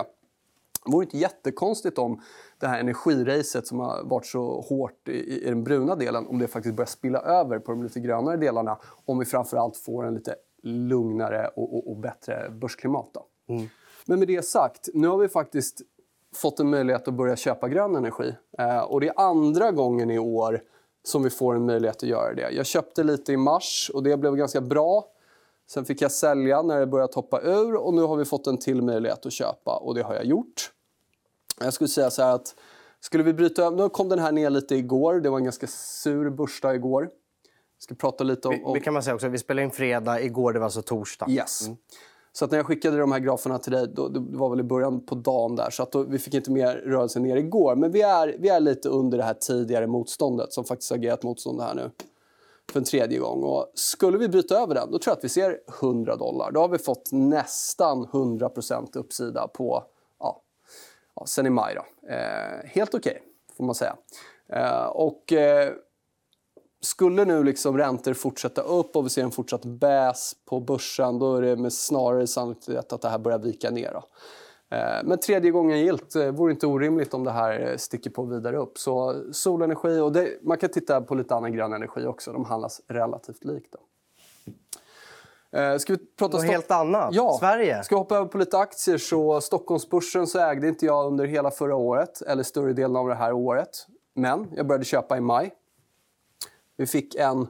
det 0.85 0.91
vore 0.91 1.05
inte 1.05 1.17
jättekonstigt 1.17 1.97
om 1.97 2.21
det 2.59 2.67
här 2.67 2.79
energiracet 2.79 3.67
som 3.67 3.79
har 3.79 4.03
varit 4.03 4.25
så 4.25 4.61
hårt 4.61 5.09
i, 5.09 5.45
i 5.45 5.49
den 5.49 5.63
bruna 5.63 5.95
delen, 5.95 6.27
om 6.27 6.39
det 6.39 6.47
faktiskt 6.47 6.75
börjar 6.75 6.87
spilla 6.87 7.19
över 7.19 7.59
på 7.59 7.71
de 7.71 7.83
lite 7.83 7.99
grönare 7.99 8.37
delarna. 8.37 8.77
Om 9.05 9.19
vi 9.19 9.25
framförallt 9.25 9.77
får 9.77 10.05
en 10.05 10.13
lite 10.13 10.35
lugnare 10.63 11.47
och, 11.55 11.77
och, 11.77 11.91
och 11.91 11.97
bättre 11.97 12.49
börsklimat. 12.49 13.11
Mm. 13.49 13.67
Men 14.05 14.19
med 14.19 14.27
det 14.27 14.45
sagt, 14.45 14.89
nu 14.93 15.07
har 15.07 15.17
vi 15.17 15.27
faktiskt 15.27 15.81
fått 16.35 16.59
en 16.59 16.69
möjlighet 16.69 17.07
att 17.07 17.13
börja 17.13 17.35
köpa 17.35 17.69
grön 17.69 17.95
energi. 17.95 18.35
Eh, 18.57 18.79
och 18.79 19.01
det 19.01 19.07
är 19.07 19.19
andra 19.19 19.71
gången 19.71 20.11
i 20.11 20.19
år 20.19 20.61
som 21.03 21.23
vi 21.23 21.29
får 21.29 21.55
en 21.55 21.65
möjlighet 21.65 21.95
att 21.95 22.09
göra 22.09 22.33
det. 22.33 22.49
Jag 22.51 22.65
köpte 22.65 23.03
lite 23.03 23.33
i 23.33 23.37
mars 23.37 23.91
och 23.93 24.03
det 24.03 24.17
blev 24.17 24.35
ganska 24.35 24.61
bra. 24.61 25.05
Sen 25.67 25.85
fick 25.85 26.01
jag 26.01 26.11
sälja 26.11 26.61
när 26.61 26.79
det 26.79 26.87
började 26.87 27.13
toppa 27.13 27.41
ur 27.41 27.75
och 27.75 27.93
nu 27.93 28.01
har 28.01 28.17
vi 28.17 28.25
fått 28.25 28.47
en 28.47 28.57
till 28.57 28.81
möjlighet 28.81 29.25
att 29.25 29.33
köpa 29.33 29.77
och 29.77 29.95
det 29.95 30.01
har 30.01 30.15
jag 30.15 30.25
gjort. 30.25 30.71
Jag 31.59 31.73
skulle 31.73 31.87
säga 31.87 32.09
så 32.09 32.21
att 32.21 32.55
skulle 32.99 33.23
vi 33.23 33.33
bryta 33.33 33.69
Nu 33.69 33.89
kom 33.89 34.09
den 34.09 34.19
här 34.19 34.31
ner 34.31 34.49
lite 34.49 34.75
igår. 34.75 35.19
Det 35.19 35.29
var 35.29 35.37
en 35.37 35.43
ganska 35.43 35.67
sur 35.67 36.29
börsdag 36.29 36.75
igår. 36.75 37.03
Jag 37.03 37.83
ska 37.83 37.95
prata 37.95 38.23
lite 38.23 38.47
om... 38.47 38.65
om... 38.65 38.73
Vi, 38.73 38.79
kan 38.79 38.93
man 38.93 39.03
säga 39.03 39.15
också. 39.15 39.27
Vi 39.27 39.37
spelade 39.37 39.65
in 39.65 39.71
fredag. 39.71 40.21
Igår 40.21 40.53
det 40.53 40.59
var 40.59 40.65
alltså 40.65 40.81
torsdag. 40.81 41.29
Yes. 41.29 41.67
Mm. 41.67 41.77
Så 42.31 42.47
när 42.47 42.57
jag 42.57 42.65
skickade 42.65 42.97
de 42.97 43.11
här 43.11 43.19
graferna 43.19 43.59
till 43.59 43.71
dig, 43.71 43.87
då, 43.87 44.07
det 44.07 44.37
var 44.37 44.49
väl 44.49 44.59
i 44.59 44.63
början 44.63 45.05
på 45.05 45.15
dagen 45.15 45.55
där, 45.55 45.69
så 45.69 45.83
att 45.83 45.91
då, 45.91 46.03
vi 46.03 46.19
fick 46.19 46.33
inte 46.33 46.51
mer 46.51 46.75
rörelse 46.75 47.19
ner 47.19 47.35
igår. 47.35 47.75
Men 47.75 47.91
vi 47.91 48.01
är, 48.01 48.35
vi 48.39 48.49
är 48.49 48.59
lite 48.59 48.89
under 48.89 49.17
det 49.17 49.23
här 49.23 49.33
tidigare 49.33 49.87
motståndet 49.87 50.53
som 50.53 50.63
faktiskt 50.65 50.91
agerat 50.91 51.23
motstånd 51.23 51.61
här 51.61 51.75
nu 51.75 51.91
för 52.71 52.79
en 52.79 52.85
tredje 52.85 53.19
gång. 53.19 53.43
Och 53.43 53.71
skulle 53.73 54.17
vi 54.17 54.27
bryta 54.27 54.59
över 54.59 54.75
den, 54.75 54.91
då 54.91 54.99
tror 54.99 55.11
jag 55.11 55.17
att 55.17 55.23
vi 55.23 55.29
ser 55.29 55.59
100 55.81 56.15
dollar. 56.15 56.51
Då 56.51 56.59
har 56.59 56.67
vi 56.67 56.77
fått 56.77 57.11
nästan 57.11 58.05
100% 58.05 58.97
uppsida 58.97 59.47
på 59.47 59.83
ja, 61.15 61.25
sen 61.25 61.45
i 61.45 61.49
maj. 61.49 61.75
Då. 61.75 62.07
Eh, 62.07 62.65
helt 62.65 62.93
okej, 62.93 63.11
okay, 63.11 63.21
får 63.57 63.63
man 63.63 63.75
säga. 63.75 63.95
Eh, 64.49 64.85
och 64.85 65.33
eh, 65.33 65.73
skulle 66.81 67.25
nu 67.25 67.43
liksom 67.43 67.77
räntor 67.77 68.13
fortsätta 68.13 68.61
upp 68.61 68.95
och 68.95 69.05
vi 69.05 69.09
ser 69.09 69.23
en 69.23 69.31
fortsatt 69.31 69.65
bäs 69.65 70.35
på 70.45 70.59
börsen 70.59 71.19
då 71.19 71.35
är 71.35 71.41
det 71.41 71.55
med 71.55 71.73
snarare 71.73 72.27
sannolikhet 72.27 72.93
att 72.93 73.01
det 73.01 73.09
här 73.09 73.17
börjar 73.17 73.39
vika 73.39 73.69
ner. 73.69 73.93
Då. 73.93 74.03
Eh, 74.75 75.03
men 75.03 75.19
tredje 75.19 75.51
gången 75.51 75.79
gilt 75.79 76.15
eh, 76.15 76.27
vore 76.27 76.51
inte 76.51 76.67
orimligt 76.67 77.13
om 77.13 77.23
det 77.23 77.31
här 77.31 77.77
sticker 77.77 78.09
på 78.09 78.23
vidare 78.23 78.57
upp. 78.57 78.77
Så 78.77 79.23
solenergi 79.31 79.99
och 79.99 80.11
det, 80.11 80.29
man 80.41 80.57
kan 80.57 80.69
titta 80.69 81.01
på 81.01 81.15
lite 81.15 81.35
annan 81.35 81.53
grön 81.53 81.73
energi 81.73 82.05
också. 82.05 82.31
De 82.31 82.45
handlas 82.45 82.81
relativt 82.87 83.43
likt. 83.43 83.73
Då. 83.73 83.79
Eh, 85.59 85.77
ska 85.77 85.93
vi 85.93 85.99
prata 86.17 86.37
Något 86.37 86.45
helt 86.45 86.71
annat? 86.71 87.09
Ja. 87.11 87.37
Sverige? 87.39 87.83
Ska 87.83 87.95
vi 87.95 87.99
hoppa 87.99 88.15
över 88.15 88.27
på 88.27 88.37
lite 88.37 88.57
aktier 88.57 88.97
så 88.97 89.41
Stockholmsbörsen 89.41 90.27
så 90.27 90.39
ägde 90.39 90.67
inte 90.67 90.85
jag 90.85 91.07
under 91.07 91.25
hela 91.25 91.51
förra 91.51 91.75
året 91.75 92.21
eller 92.21 92.43
större 92.43 92.73
delen 92.73 92.95
av 92.95 93.07
det 93.07 93.15
här 93.15 93.33
året. 93.33 93.87
Men 94.13 94.47
jag 94.55 94.67
började 94.67 94.85
köpa 94.85 95.17
i 95.17 95.21
maj. 95.21 95.53
Vi 96.77 96.85
fick 96.87 97.15
en, 97.15 97.47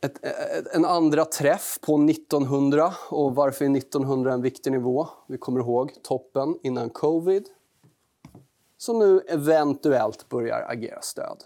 ett, 0.00 0.26
en 0.74 0.84
andra 0.84 1.24
träff 1.24 1.78
på 1.80 1.94
1900. 1.96 2.92
Och 3.10 3.34
varför 3.34 3.64
är 3.64 3.76
1900 3.76 4.32
en 4.32 4.42
viktig 4.42 4.72
nivå? 4.72 5.06
Vi 5.28 5.38
kommer 5.38 5.60
ihåg 5.60 5.92
toppen 6.02 6.58
innan 6.62 6.90
covid. 6.90 7.48
Som 8.78 8.98
nu 8.98 9.20
eventuellt 9.28 10.28
börjar 10.28 10.66
agera 10.68 11.00
stöd. 11.02 11.36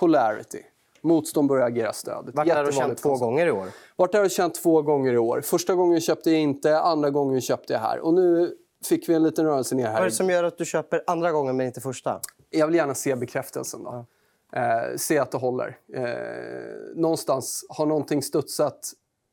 Polarity. 0.00 0.62
Motstånd 1.00 1.48
börjar 1.48 1.66
agera 1.66 1.92
stöd. 1.92 2.30
Vart 2.34 2.48
har 2.48 2.64
du 2.64 2.72
känt 2.72 2.98
två 2.98 3.16
gånger 3.16 3.46
i 3.46 3.50
år? 3.50 3.66
Vart 3.96 4.14
har 4.14 4.22
du 4.22 4.30
känt 4.30 4.54
två 4.54 4.82
gånger 4.82 5.12
i 5.12 5.18
år? 5.18 5.40
Första 5.40 5.74
gången 5.74 6.00
köpte 6.00 6.30
jag 6.30 6.40
inte, 6.40 6.78
andra 6.80 7.10
gången 7.10 7.40
köpte 7.40 7.72
jag 7.72 7.80
här. 7.80 8.00
Och 8.00 8.14
nu 8.14 8.56
fick 8.84 9.08
vi 9.08 9.14
en 9.14 9.22
liten 9.22 9.44
rörelse 9.44 9.74
ner 9.74 9.86
här. 9.86 9.92
Vad 9.92 10.00
är 10.00 10.04
det 10.04 10.10
som 10.10 10.30
gör 10.30 10.44
att 10.44 10.58
du 10.58 10.64
köper 10.64 11.02
andra 11.06 11.32
gången 11.32 11.56
men 11.56 11.66
inte 11.66 11.80
första? 11.80 12.20
Jag 12.50 12.66
vill 12.66 12.76
gärna 12.76 12.94
se 12.94 13.16
bekräftelsen. 13.16 13.84
Då. 13.84 13.90
Ja. 13.90 14.06
Eh, 14.56 14.96
se 14.96 15.18
att 15.18 15.30
det 15.30 15.38
håller. 15.38 15.78
Eh, 15.94 16.94
någonstans 16.94 17.66
har 17.68 17.86
någonting 17.86 18.22
studsat 18.22 18.92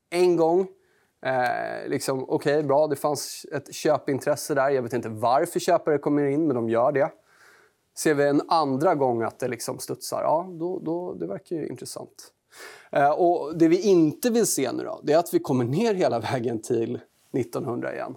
en 0.09 0.35
gång. 0.35 0.67
Eh, 1.25 1.87
liksom, 1.87 2.23
Okej, 2.23 2.55
okay, 2.55 2.63
bra. 2.63 2.87
Det 2.87 2.95
fanns 2.95 3.45
ett 3.51 3.73
köpintresse 3.73 4.53
där. 4.53 4.69
Jag 4.69 4.81
vet 4.81 4.93
inte 4.93 5.09
varför 5.09 5.59
köpare 5.59 5.97
kommer 5.97 6.25
in, 6.25 6.47
men 6.47 6.55
de 6.55 6.69
gör 6.69 6.91
det. 6.91 7.11
Ser 7.97 8.13
vi 8.13 8.27
en 8.27 8.41
andra 8.47 8.95
gång 8.95 9.21
att 9.21 9.39
det 9.39 9.47
liksom 9.47 9.79
studsar, 9.79 10.21
ja, 10.21 10.47
då, 10.51 10.79
då, 10.79 11.13
det 11.13 11.27
verkar 11.27 11.55
ju 11.55 11.67
intressant. 11.67 12.33
Eh, 12.91 13.11
och 13.11 13.57
det 13.57 13.67
vi 13.67 13.81
inte 13.81 14.29
vill 14.29 14.47
se 14.47 14.71
nu 14.71 14.83
då, 14.83 14.99
det 15.03 15.13
är 15.13 15.17
att 15.17 15.33
vi 15.33 15.39
kommer 15.39 15.65
ner 15.65 15.93
hela 15.93 16.19
vägen 16.31 16.61
till 16.61 16.99
1900 17.33 17.93
igen. 17.93 18.15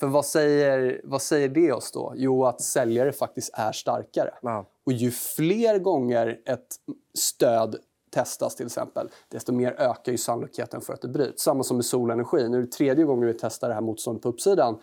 För 0.00 0.06
vad 0.06 0.26
säger, 0.26 1.00
vad 1.04 1.22
säger 1.22 1.48
det 1.48 1.72
oss 1.72 1.92
då? 1.92 2.12
Jo, 2.16 2.44
att 2.44 2.60
säljare 2.60 3.12
faktiskt 3.12 3.50
är 3.54 3.72
starkare. 3.72 4.34
Wow. 4.42 4.66
Och 4.90 4.94
ju 4.94 5.10
fler 5.10 5.78
gånger 5.78 6.40
ett 6.46 6.76
stöd 7.18 7.76
testas 8.10 8.56
till 8.56 8.66
exempel, 8.66 9.08
desto 9.28 9.52
mer 9.52 9.72
ökar 9.72 10.12
ju 10.12 10.18
sannolikheten 10.18 10.80
för 10.80 10.92
att 10.92 11.02
det 11.02 11.08
bryts. 11.08 11.42
Samma 11.42 11.62
som 11.62 11.76
med 11.76 11.84
solenergi. 11.84 12.48
Nu 12.48 12.56
är 12.56 12.62
det 12.62 12.72
tredje 12.72 13.04
gången 13.04 13.26
vi 13.26 13.34
testar 13.34 13.68
det 13.68 13.74
här 13.74 13.80
motståndet 13.80 14.22
på 14.22 14.28
uppsidan 14.28 14.78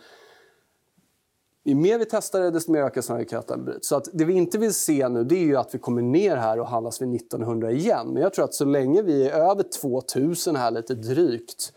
ju 1.64 1.74
mer 1.74 1.98
vi 1.98 2.04
testar 2.04 2.40
det, 2.40 2.50
desto 2.50 2.72
mer 2.72 2.82
ökar 2.82 3.00
sannolikheten 3.00 3.64
bryts. 3.64 3.88
Så 3.88 3.96
att 3.96 4.08
det 4.12 4.24
vi 4.24 4.32
inte 4.32 4.58
vill 4.58 4.74
se 4.74 5.08
nu 5.08 5.24
det 5.24 5.34
är 5.34 5.44
ju 5.44 5.56
att 5.56 5.74
vi 5.74 5.78
kommer 5.78 6.02
ner 6.02 6.36
här 6.36 6.60
och 6.60 6.68
handlas 6.68 7.02
vid 7.02 7.14
1900 7.14 7.70
igen. 7.70 8.08
Men 8.08 8.22
jag 8.22 8.34
tror 8.34 8.44
att 8.44 8.54
så 8.54 8.64
länge 8.64 9.02
vi 9.02 9.28
är 9.28 9.32
över 9.32 9.64
2000 9.80 10.56
här 10.56 10.70
lite 10.70 10.94
drygt 10.94 11.72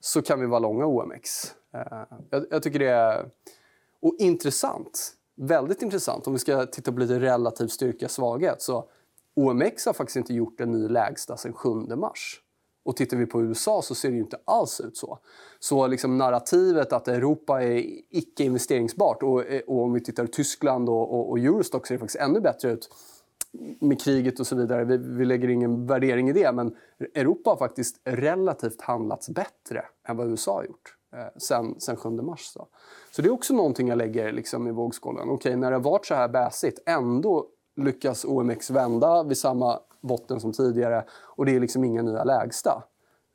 så 0.00 0.22
kan 0.22 0.40
vi 0.40 0.46
vara 0.46 0.60
långa 0.60 0.86
OMX. 0.86 1.54
Eh, 1.74 2.02
jag, 2.30 2.46
jag 2.50 2.62
tycker 2.62 2.78
det 2.78 2.90
är 2.90 3.30
och 4.00 4.16
intressant. 4.18 5.15
Väldigt 5.36 5.82
intressant 5.82 6.26
om 6.26 6.32
vi 6.32 6.38
ska 6.38 6.66
titta 6.66 6.92
på 6.92 6.98
lite 6.98 7.20
relativ 7.20 7.66
styrka 7.66 8.08
svaghet. 8.08 8.62
Så 8.62 8.88
OMX 9.34 9.86
har 9.86 9.92
faktiskt 9.92 10.16
inte 10.16 10.34
gjort 10.34 10.60
en 10.60 10.70
ny 10.70 10.88
lägsta 10.88 11.36
sedan 11.36 11.52
7 11.52 11.70
mars. 11.74 12.40
Och 12.84 12.96
tittar 12.96 13.16
vi 13.16 13.26
på 13.26 13.42
USA 13.42 13.82
så 13.82 13.94
ser 13.94 14.08
det 14.08 14.14
ju 14.14 14.20
inte 14.20 14.38
alls 14.44 14.80
ut 14.80 14.96
så. 14.96 15.18
Så 15.58 15.86
liksom 15.86 16.18
narrativet 16.18 16.92
att 16.92 17.08
Europa 17.08 17.62
är 17.62 17.84
icke 18.10 18.44
investeringsbart 18.44 19.22
och, 19.22 19.44
och 19.66 19.82
om 19.82 19.92
vi 19.92 20.00
tittar 20.00 20.26
på 20.26 20.32
Tyskland 20.32 20.88
och, 20.88 21.14
och, 21.14 21.30
och 21.30 21.38
Eurostock 21.38 21.86
ser 21.86 21.94
det 21.94 21.98
faktiskt 21.98 22.22
ännu 22.22 22.40
bättre 22.40 22.72
ut 22.72 22.90
med 23.80 24.00
kriget 24.00 24.40
och 24.40 24.46
så 24.46 24.56
vidare. 24.56 24.84
Vi, 24.84 24.96
vi, 24.96 25.24
lägger 25.24 25.48
ingen 25.48 25.86
värdering 25.86 26.28
i 26.28 26.32
det, 26.32 26.52
men 26.52 26.76
Europa 27.14 27.50
har 27.50 27.56
faktiskt 27.56 28.00
relativt 28.04 28.80
handlats 28.80 29.28
bättre 29.28 29.84
än 30.08 30.16
vad 30.16 30.30
USA 30.30 30.54
har 30.54 30.64
gjort 30.64 30.95
Eh, 31.16 31.26
sen, 31.36 31.80
sen 31.80 31.96
7 31.96 32.10
mars. 32.10 32.40
Så. 32.40 32.66
så 33.10 33.22
det 33.22 33.28
är 33.28 33.32
också 33.32 33.54
någonting 33.54 33.88
jag 33.88 33.98
lägger 33.98 34.32
liksom, 34.32 34.68
i 34.68 34.72
vågskålen. 34.72 35.30
Okej, 35.30 35.56
när 35.56 35.70
det 35.70 35.76
har 35.76 35.82
varit 35.82 36.06
så 36.06 36.14
här 36.14 36.28
bäsigt, 36.28 36.82
ändå 36.86 37.46
lyckas 37.76 38.24
OMX 38.24 38.70
vända 38.70 39.22
vid 39.22 39.38
samma 39.38 39.80
botten 40.00 40.40
som 40.40 40.52
tidigare 40.52 41.04
och 41.10 41.46
det 41.46 41.56
är 41.56 41.60
liksom 41.60 41.84
inga 41.84 42.02
nya 42.02 42.24
lägsta. 42.24 42.82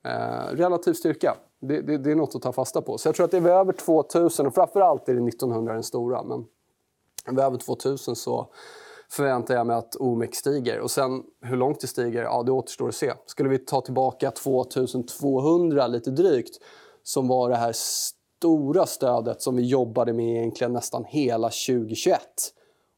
Eh, 0.06 0.56
relativ 0.56 0.94
styrka, 0.94 1.36
det, 1.62 1.82
det, 1.82 1.98
det, 1.98 2.12
är 2.12 2.16
något 2.16 2.36
att 2.36 2.42
ta 2.42 2.52
fasta 2.52 2.82
på. 2.82 2.98
Så 2.98 3.08
jag 3.08 3.16
tror 3.16 3.26
att 3.26 3.32
det 3.32 3.38
är 3.38 3.48
över 3.48 3.74
2000 3.74 4.48
och 4.48 4.54
framförallt 4.54 5.10
är 5.10 5.14
det 5.14 5.28
1900 5.28 5.74
den 5.74 5.84
stora. 5.84 6.24
Men 6.24 6.46
vid 7.26 7.40
över 7.40 7.58
2000 7.58 8.16
så 8.16 8.48
förväntar 9.10 9.56
jag 9.56 9.68
mig 9.68 9.76
att 9.76 9.96
OMX 9.96 10.38
stiger. 10.38 10.80
Och 10.80 10.92
sen 10.92 11.24
hur 11.42 11.58
långt 11.58 11.80
det 11.80 11.88
stiger, 11.88 12.24
ja 12.24 12.44
det 12.44 12.52
återstår 12.52 12.88
att 12.88 12.96
se. 12.96 13.14
Skulle 13.26 13.50
vi 13.50 13.58
ta 13.58 13.82
tillbaka 13.82 14.32
2200 14.32 15.88
lite 15.88 16.12
drygt 16.12 16.60
som 17.04 17.28
var 17.28 17.50
det 17.50 17.56
här 17.56 17.74
stora 17.74 18.86
stödet 18.86 19.42
som 19.42 19.56
vi 19.56 19.64
jobbade 19.64 20.14
med 20.14 20.38
egentligen 20.38 20.74
nästan 20.74 21.06
hela 21.06 21.50
2021 21.50 22.20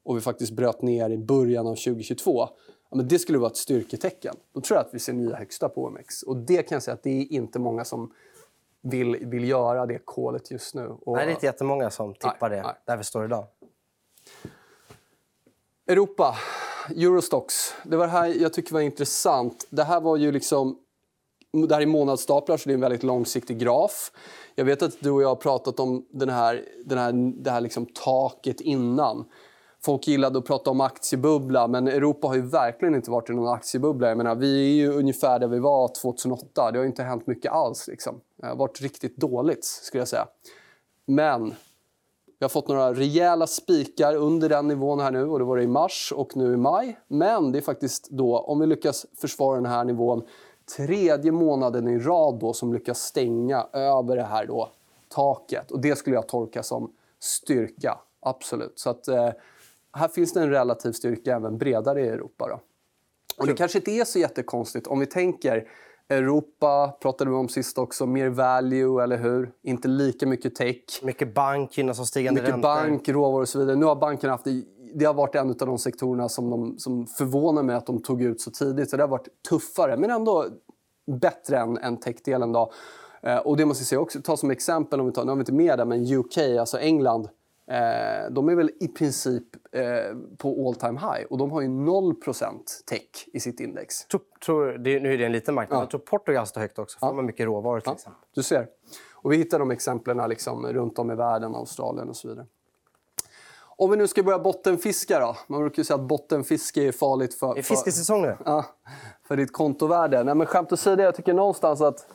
och 0.04 0.16
vi 0.16 0.20
faktiskt 0.20 0.52
bröt 0.52 0.82
ner 0.82 1.10
i 1.10 1.18
början 1.18 1.66
av 1.66 1.74
2022 1.74 2.48
ja, 2.94 2.96
men 2.96 3.08
det 3.08 3.18
skulle 3.18 3.38
vara 3.38 3.50
ett 3.50 3.56
styrketecken. 3.56 4.34
Då 4.52 4.60
tror 4.60 4.76
jag 4.76 4.86
att 4.86 4.94
vi 4.94 4.98
ser 4.98 5.12
nya 5.12 5.36
högsta 5.36 5.68
på 5.68 5.84
OMX. 5.84 6.22
Och 6.22 6.36
det 6.36 6.62
kan 6.62 6.76
jag 6.76 6.82
säga 6.82 6.94
att 6.94 7.02
det 7.02 7.10
är 7.10 7.32
inte 7.32 7.58
många 7.58 7.84
som 7.84 8.12
vill, 8.80 9.16
vill 9.26 9.48
göra 9.48 9.86
det 9.86 9.98
kolet 10.04 10.50
just 10.50 10.74
nu. 10.74 10.86
Och... 10.86 11.16
Nej, 11.16 11.26
det 11.26 11.30
är 11.30 11.34
inte 11.34 11.46
jättemånga 11.46 11.90
som 11.90 12.14
tippar 12.14 12.48
nej, 12.48 12.58
det 12.58 12.62
nej. 12.62 12.74
där 12.84 12.96
vi 12.96 13.04
står 13.04 13.24
idag. 13.24 13.46
Europa, 15.86 16.36
Eurostox. 16.90 17.74
Det 17.84 17.96
var 17.96 18.06
det 18.06 18.12
här 18.12 18.26
jag 18.26 18.52
tycker 18.52 18.72
var 18.72 18.80
intressant. 18.80 19.66
Det 19.70 19.84
här 19.84 20.00
var 20.00 20.16
ju 20.16 20.32
liksom... 20.32 20.78
Det 21.54 21.74
här 21.74 21.82
är 21.82 21.86
månadsstaplar, 21.86 22.56
så 22.56 22.68
det 22.68 22.72
är 22.72 22.74
en 22.74 22.80
väldigt 22.80 23.02
långsiktig 23.02 23.58
graf. 23.58 24.12
Jag 24.54 24.64
vet 24.64 24.82
att 24.82 25.00
du 25.00 25.10
och 25.10 25.22
jag 25.22 25.28
har 25.28 25.36
pratat 25.36 25.80
om 25.80 26.06
den 26.10 26.28
här, 26.28 26.64
den 26.84 26.98
här, 26.98 27.12
det 27.42 27.50
här 27.50 27.60
liksom 27.60 27.86
taket 27.86 28.60
innan. 28.60 29.24
Folk 29.84 30.08
gillade 30.08 30.38
att 30.38 30.44
prata 30.44 30.70
om 30.70 30.80
aktiebubbla, 30.80 31.68
men 31.68 31.88
Europa 31.88 32.26
har 32.28 32.34
ju 32.34 32.42
verkligen 32.42 32.94
inte 32.94 33.10
varit 33.10 33.30
i 33.30 33.32
någon 33.32 33.54
aktiebubbla. 33.54 34.08
Jag 34.08 34.16
menar, 34.16 34.34
vi 34.34 34.64
är 34.64 34.74
ju 34.74 34.92
ungefär 34.92 35.38
där 35.38 35.48
vi 35.48 35.58
var 35.58 35.88
2008. 36.02 36.70
Det 36.70 36.78
har 36.78 36.86
inte 36.86 37.02
hänt 37.02 37.26
mycket 37.26 37.52
alls. 37.52 37.88
Liksom. 37.88 38.20
Det 38.36 38.46
har 38.46 38.56
varit 38.56 38.80
riktigt 38.80 39.16
dåligt, 39.16 39.64
skulle 39.64 40.00
jag 40.00 40.08
säga. 40.08 40.26
Men 41.06 41.54
vi 42.38 42.44
har 42.44 42.48
fått 42.48 42.68
några 42.68 42.94
rejäla 42.94 43.46
spikar 43.46 44.14
under 44.16 44.48
den 44.48 44.68
nivån 44.68 45.00
här 45.00 45.10
nu. 45.10 45.24
och 45.24 45.38
Det 45.38 45.44
var 45.44 45.56
det 45.56 45.62
i 45.62 45.66
mars 45.66 46.12
och 46.16 46.36
nu 46.36 46.52
i 46.52 46.56
maj. 46.56 46.98
Men 47.08 47.52
det 47.52 47.58
är 47.58 47.62
faktiskt 47.62 48.10
då, 48.10 48.38
om 48.38 48.60
vi 48.60 48.66
lyckas 48.66 49.06
försvara 49.20 49.56
den 49.56 49.66
här 49.66 49.84
nivån 49.84 50.22
tredje 50.76 51.32
månaden 51.32 51.88
i 51.88 51.98
rad 51.98 52.38
då, 52.40 52.52
som 52.52 52.72
lyckas 52.72 53.00
stänga 53.00 53.66
över 53.72 54.16
det 54.16 54.22
här 54.22 54.46
då, 54.46 54.70
taket. 55.08 55.70
Och 55.70 55.80
Det 55.80 55.96
skulle 55.96 56.16
jag 56.16 56.28
tolka 56.28 56.62
som 56.62 56.92
styrka. 57.20 57.98
Absolut. 58.20 58.78
Så 58.78 58.90
att, 58.90 59.08
eh, 59.08 59.30
här 59.92 60.08
finns 60.08 60.32
det 60.32 60.40
en 60.40 60.50
relativ 60.50 60.92
styrka 60.92 61.36
även 61.36 61.58
bredare 61.58 62.00
i 62.00 62.08
Europa. 62.08 62.48
Då. 62.48 62.60
Och 63.38 63.46
det 63.46 63.54
kanske 63.54 63.78
inte 63.78 63.90
är 63.90 64.04
så 64.04 64.18
jättekonstigt 64.18 64.86
om 64.86 65.00
vi 65.00 65.06
tänker 65.06 65.68
Europa 66.08 66.96
pratade 67.00 67.30
vi 67.30 67.36
om 67.36 67.48
sist 67.48 67.78
också. 67.78 68.06
Mer 68.06 68.28
value, 68.28 69.02
eller 69.02 69.16
hur? 69.16 69.52
Inte 69.62 69.88
lika 69.88 70.26
mycket 70.26 70.54
tech. 70.54 70.84
Mycket 71.02 71.34
bank 71.34 71.78
gynnas 71.78 72.00
av 72.00 72.04
stigande 72.04 72.40
mycket 72.40 72.54
räntor. 72.54 72.68
bank, 72.68 73.08
råvaror 73.08 73.40
och 73.40 73.48
så 73.48 73.58
vidare. 73.58 73.76
Nu 73.76 73.86
har 73.86 73.96
banken 73.96 74.30
haft 74.30 74.44
det 74.44 74.62
har 75.02 75.14
varit 75.14 75.34
en 75.34 75.50
av 75.50 75.56
de 75.56 75.78
sektorerna 75.78 76.28
som, 76.28 76.50
de, 76.50 76.78
som 76.78 77.06
förvånar 77.06 77.62
mig 77.62 77.76
att 77.76 77.86
de 77.86 78.02
tog 78.02 78.22
ut 78.22 78.40
så 78.40 78.50
tidigt. 78.50 78.90
Så 78.90 78.96
det 78.96 79.02
har 79.02 79.08
varit 79.08 79.28
tuffare, 79.48 79.96
men 79.96 80.10
ändå 80.10 80.46
bättre 81.06 81.58
än, 81.58 81.78
än 81.78 81.96
techdelen. 81.96 82.52
Då. 82.52 82.72
Eh, 83.22 83.38
och 83.38 83.56
det 83.56 83.64
måste 83.64 83.82
jag 83.82 83.86
säga 83.86 84.00
också, 84.00 84.22
ta 84.22 84.36
som 84.36 84.50
exempel, 84.50 85.00
om 85.00 85.06
vi 85.06 85.12
tar, 85.12 85.24
nu 85.24 85.30
har 85.30 85.36
vi 85.36 85.40
inte 85.40 85.52
med 85.52 85.78
det, 85.78 85.84
men 85.84 86.14
UK, 86.14 86.38
alltså 86.38 86.78
England. 86.78 87.28
Eh, 87.66 88.30
de 88.30 88.48
är 88.48 88.54
väl 88.54 88.70
i 88.80 88.88
princip 88.88 89.44
eh, 89.72 90.16
på 90.38 90.68
all 90.68 90.74
time 90.74 91.00
high 91.00 91.26
och 91.30 91.38
de 91.38 91.50
har 91.50 91.60
ju 91.60 91.68
0% 91.68 92.62
tech 92.86 93.28
i 93.32 93.40
sitt 93.40 93.60
index. 93.60 94.06
Tror, 94.06 94.20
tror, 94.44 94.66
det, 94.72 95.00
nu 95.00 95.14
är 95.14 95.18
det 95.18 95.26
en 95.26 95.32
liten 95.32 95.54
marknad, 95.54 95.76
ja. 95.76 95.82
jag 95.82 95.90
tror 95.90 96.00
Portugal 96.00 96.46
står 96.46 96.60
högt 96.60 96.78
också. 96.78 96.98
För 96.98 97.06
ja. 97.06 97.22
mycket 97.22 97.46
råvaror 97.46 97.80
till 97.80 97.88
ja. 97.90 97.94
exempel. 97.94 98.20
Du 98.34 98.42
ser. 98.42 98.68
Och 99.12 99.32
vi 99.32 99.36
hittar 99.36 99.58
de 99.58 99.70
exemplen 99.70 100.28
liksom, 100.28 100.66
runt 100.66 100.98
om 100.98 101.10
i 101.10 101.14
världen, 101.14 101.54
Australien 101.54 102.08
och 102.08 102.16
så 102.16 102.28
vidare. 102.28 102.46
Om 103.76 103.90
vi 103.90 103.96
nu 103.96 104.08
ska 104.08 104.22
börja 104.22 104.38
bottenfiska 104.38 105.20
då. 105.20 105.36
Man 105.46 105.60
brukar 105.60 105.82
säga 105.82 105.94
att 105.94 106.08
bottenfiske 106.08 106.82
är 106.82 106.92
farligt 106.92 107.34
för... 107.34 107.54
Det 107.54 107.60
är 107.60 107.62
fiskesäsong 107.62 108.22
nu. 108.22 108.36
Ja, 108.44 108.64
för 109.28 109.36
ditt 109.36 109.52
kontovärde. 109.52 110.24
Nej, 110.24 110.34
men 110.34 110.46
skämt 110.46 110.72
åsido, 110.72 111.02
jag 111.02 111.14
tycker 111.14 111.34
någonstans 111.34 111.80
att 111.80 112.06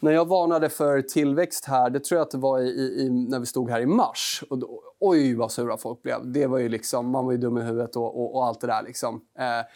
när 0.00 0.12
jag 0.12 0.28
varnade 0.28 0.68
för 0.68 1.02
tillväxt 1.02 1.64
här, 1.64 1.90
det 1.90 2.04
tror 2.04 2.18
jag 2.18 2.24
att 2.24 2.30
det 2.30 2.38
var 2.38 2.60
i, 2.60 2.70
i, 2.70 3.10
när 3.10 3.38
vi 3.40 3.46
stod 3.46 3.70
här 3.70 3.80
i 3.80 3.86
mars. 3.86 4.44
Och 4.50 4.58
då, 4.58 4.82
oj, 5.00 5.34
vad 5.34 5.52
sura 5.52 5.76
folk 5.76 6.02
blev. 6.02 6.32
Det 6.32 6.46
var 6.46 6.58
ju 6.58 6.68
liksom, 6.68 7.10
man 7.10 7.24
var 7.24 7.32
ju 7.32 7.38
dum 7.38 7.58
i 7.58 7.60
huvudet 7.60 7.96
och, 7.96 8.20
och, 8.20 8.34
och 8.34 8.46
allt 8.46 8.60
det 8.60 8.66
där. 8.66 8.82
Liksom. 8.82 9.20
Eh, 9.38 9.66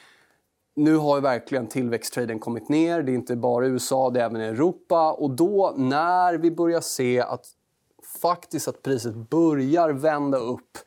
nu 0.77 0.97
har 0.97 1.17
ju 1.17 1.23
verkligen 1.23 1.67
tillväxttraden 1.67 2.38
kommit 2.38 2.69
ner. 2.69 3.03
Det 3.03 3.12
är 3.12 3.14
inte 3.14 3.37
bara 3.37 3.67
USA, 3.67 4.11
det 4.11 4.21
är 4.21 4.25
även 4.25 4.40
Europa. 4.40 5.12
Och 5.12 5.31
då, 5.31 5.75
när 5.77 6.35
vi 6.35 6.51
börjar 6.51 6.81
se 6.81 7.21
att 7.21 7.47
faktiskt 8.22 8.68
att 8.68 8.83
priset 8.83 9.14
börjar 9.14 9.90
vända 9.90 10.38
upp 10.38 10.79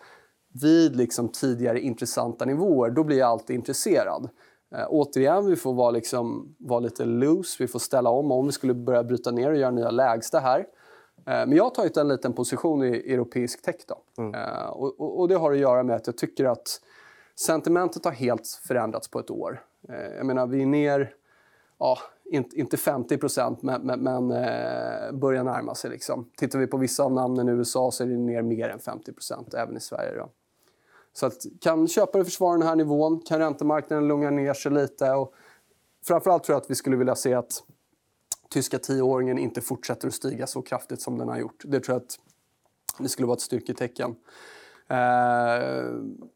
vid 0.61 0.95
liksom 0.95 1.29
tidigare 1.29 1.79
intressanta 1.79 2.45
nivåer, 2.45 2.89
då 2.89 3.03
blir 3.03 3.17
jag 3.17 3.29
alltid 3.29 3.55
intresserad. 3.55 4.29
Eh, 4.75 4.85
återigen, 4.89 5.45
vi 5.45 5.55
får 5.55 5.73
vara, 5.73 5.91
liksom, 5.91 6.55
vara 6.59 6.79
lite 6.79 7.05
loose, 7.05 7.63
vi 7.63 7.67
får 7.67 7.79
ställa 7.79 8.09
om 8.09 8.31
om 8.31 8.45
vi 8.45 8.51
skulle 8.51 8.73
börja 8.73 9.03
bryta 9.03 9.31
ner 9.31 9.51
och 9.51 9.57
göra 9.57 9.71
nya 9.71 9.91
lägsta 9.91 10.39
här. 10.39 10.59
Eh, 11.17 11.45
men 11.47 11.51
jag 11.51 11.63
har 11.63 11.69
tagit 11.69 11.97
en 11.97 12.07
liten 12.07 12.33
position 12.33 12.83
i 12.83 13.13
europeisk 13.13 13.61
tech. 13.61 13.75
Då. 13.87 14.23
Mm. 14.23 14.33
Eh, 14.35 14.67
och, 14.67 14.99
och, 14.99 15.19
och, 15.19 15.27
det 15.27 15.35
har 15.35 15.51
att 15.51 15.57
göra 15.57 15.83
med 15.83 15.95
att 15.95 16.07
jag 16.07 16.17
tycker 16.17 16.45
att 16.45 16.81
sentimentet 17.39 18.05
har 18.05 18.11
helt 18.11 18.47
förändrats 18.67 19.07
på 19.07 19.19
ett 19.19 19.31
år. 19.31 19.61
Eh, 19.89 20.15
jag 20.17 20.25
menar, 20.25 20.47
vi 20.47 20.61
är 20.61 20.65
ner, 20.65 21.13
ja, 21.79 21.97
inte, 22.31 22.59
inte 22.59 22.77
50 22.77 23.19
men, 23.61 23.81
men, 23.81 23.99
men 23.99 24.31
eh, 24.31 25.11
börjar 25.11 25.43
närma 25.43 25.75
sig. 25.75 25.89
Liksom. 25.89 26.29
Tittar 26.37 26.59
vi 26.59 26.67
på 26.67 26.77
vissa 26.77 27.03
av 27.03 27.11
namnen 27.11 27.49
i 27.49 27.51
USA 27.51 27.91
så 27.91 28.03
är 28.03 28.07
det 28.07 28.17
ner 28.17 28.41
mer 28.41 28.69
än 28.69 28.79
50% 28.79 29.55
även 29.57 29.77
i 29.77 29.79
Sverige. 29.79 30.15
Då. 30.15 30.29
Så 31.13 31.25
att, 31.25 31.45
kan 31.61 31.87
köpare 31.87 32.25
försvara 32.25 32.57
den 32.57 32.67
här 32.67 32.75
nivån? 32.75 33.21
Kan 33.21 33.39
räntemarknaden 33.39 34.07
lugna 34.07 34.29
ner 34.29 34.53
sig 34.53 34.71
lite? 34.71 35.11
Och 35.11 35.33
framförallt 36.05 36.43
tror 36.43 36.53
jag 36.53 36.61
att 36.61 36.71
vi 36.71 36.75
skulle 36.75 36.95
vilja 36.95 37.15
se 37.15 37.33
att 37.33 37.63
tyska 38.49 38.79
tioåringen 38.79 39.37
inte 39.37 39.61
fortsätter 39.61 40.07
att 40.07 40.13
stiga 40.13 40.47
så 40.47 40.61
kraftigt 40.61 41.01
som 41.01 41.17
den 41.17 41.27
har 41.27 41.37
gjort. 41.37 41.63
Det 41.65 41.79
tror 41.79 41.95
jag 41.95 42.01
att 42.01 42.19
det 42.99 43.09
skulle 43.09 43.25
vara 43.25 43.35
ett 43.35 43.41
styrketecken. 43.41 44.15
Eh, 44.89 45.93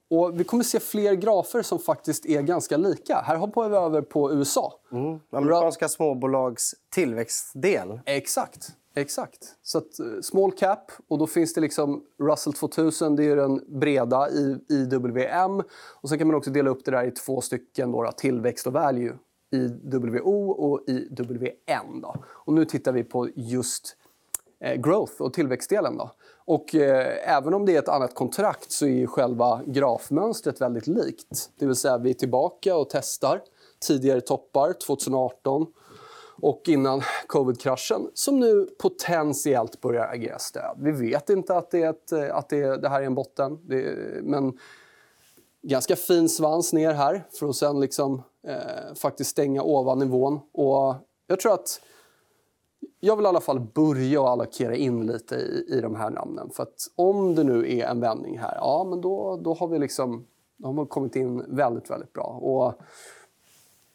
och 0.10 0.40
vi 0.40 0.44
kommer 0.44 0.64
se 0.64 0.80
fler 0.80 1.14
grafer 1.14 1.62
som 1.62 1.80
faktiskt 1.80 2.26
är 2.26 2.42
ganska 2.42 2.78
lika. 2.78 3.16
Här 3.16 3.36
hoppar 3.36 3.70
vi 3.70 3.76
över 3.76 4.02
på 4.02 4.34
USA. 4.34 4.74
Mm. 4.92 5.20
Amerikanska 5.32 5.90
småbolags 5.90 6.76
tillväxtdel. 6.90 8.00
Exakt. 8.06 8.72
Exakt. 8.96 9.56
Så 9.62 9.78
att, 9.78 10.00
eh, 10.00 10.22
small 10.22 10.52
cap, 10.52 10.92
och 11.08 11.18
då 11.18 11.28
finns 11.28 11.54
det 11.54 11.62
liksom 11.62 12.04
Russell 12.20 12.54
2000, 12.54 13.16
det 13.16 13.26
är 13.26 13.36
den 13.36 13.80
breda 13.80 14.30
i 14.30 14.58
IWM. 14.70 15.64
Och 16.02 16.10
sen 16.10 16.18
kan 16.18 16.28
man 16.28 16.36
också 16.36 16.52
dela 16.52 16.70
upp 16.70 16.86
det 16.86 16.92
där 16.92 17.04
i 17.04 17.12
två 17.12 17.42
stycken 17.42 17.92
då, 17.92 18.12
tillväxt 18.12 18.68
och 18.68 18.74
value. 18.74 19.14
IWO 19.52 20.50
och 20.52 20.82
IWN. 20.88 22.02
Då. 22.02 22.16
Och 22.28 22.54
nu 22.54 22.66
tittar 22.66 22.92
vi 22.92 23.04
på 23.04 23.30
just 23.36 23.98
eh, 24.60 24.82
growth 24.82 25.22
och 25.22 25.34
tillväxtdelen. 25.34 25.98
Då. 25.98 26.12
Och 26.46 26.76
eh, 26.76 27.36
även 27.38 27.54
om 27.54 27.66
det 27.66 27.76
är 27.76 27.80
ett 27.80 27.90
annat 27.90 28.16
kontrakt 28.16 28.72
så 28.72 28.86
är 28.86 29.08
själva 29.08 29.62
grafmönstret 29.66 30.62
väldigt 30.62 30.88
likt. 30.88 31.50
Det 31.60 31.66
vill 31.66 31.76
säga 31.76 31.98
vi 31.98 32.10
är 32.10 32.14
tillbaka 32.14 32.76
och 32.76 32.90
testar 32.90 33.42
tidigare 33.88 34.22
toppar 34.22 34.74
2018 34.74 35.66
och 36.42 36.62
innan 36.68 37.02
covid-kraschen 37.28 38.10
som 38.14 38.40
nu 38.40 38.68
potentiellt 38.80 39.82
börjar 39.82 40.08
agera 40.14 40.40
stöd. 40.40 40.78
Vi 40.80 40.92
vet 40.92 41.30
inte 41.30 41.56
att 41.56 41.72
det, 41.72 41.84
är 41.84 41.90
ett, 41.90 42.12
eh, 42.12 42.36
att 42.36 42.50
det, 42.50 42.78
det 42.78 42.90
här 42.90 43.02
är 43.02 43.06
en 43.06 43.16
botten, 43.16 43.60
det, 43.68 43.96
men 44.24 44.58
ganska 45.62 45.96
fin 45.96 46.30
svans 46.30 46.74
ner 46.74 46.94
här 46.94 47.28
för 47.40 47.50
att 47.50 47.56
sen 47.56 47.80
liksom, 47.80 48.24
eh, 48.48 48.96
faktiskt 48.96 49.30
stänga 49.30 49.64
ovan 49.64 50.00
nivån. 50.00 50.40
Och 50.54 50.96
jag 51.28 51.40
tror 51.40 51.54
att 51.54 51.82
jag 53.04 53.16
vill 53.16 53.26
i 53.26 53.30
alla 53.30 53.42
fall 53.42 53.60
börja 53.60 54.28
allokera 54.28 54.76
in 54.76 55.08
lite 55.08 55.36
i, 55.36 55.66
i 55.70 55.82
de 55.82 55.96
här 55.96 56.10
namnen. 56.10 56.50
För 56.50 56.64
att 56.64 56.88
om 56.96 57.36
det 57.36 57.44
nu 57.44 57.78
är 57.78 57.88
en 57.88 58.00
vändning 58.00 58.40
här, 58.40 58.56
ja 58.56 58.88
men 58.90 59.02
då, 59.02 59.40
då 59.44 59.54
har 59.54 59.68
vi 59.68 59.80
liksom 59.80 60.26
då 60.58 60.68
har 60.68 60.74
man 60.74 60.88
kommit 60.88 61.16
in 61.16 61.46
väldigt, 61.48 61.90
väldigt 61.90 62.14
bra. 62.14 62.40
Och 62.42 62.74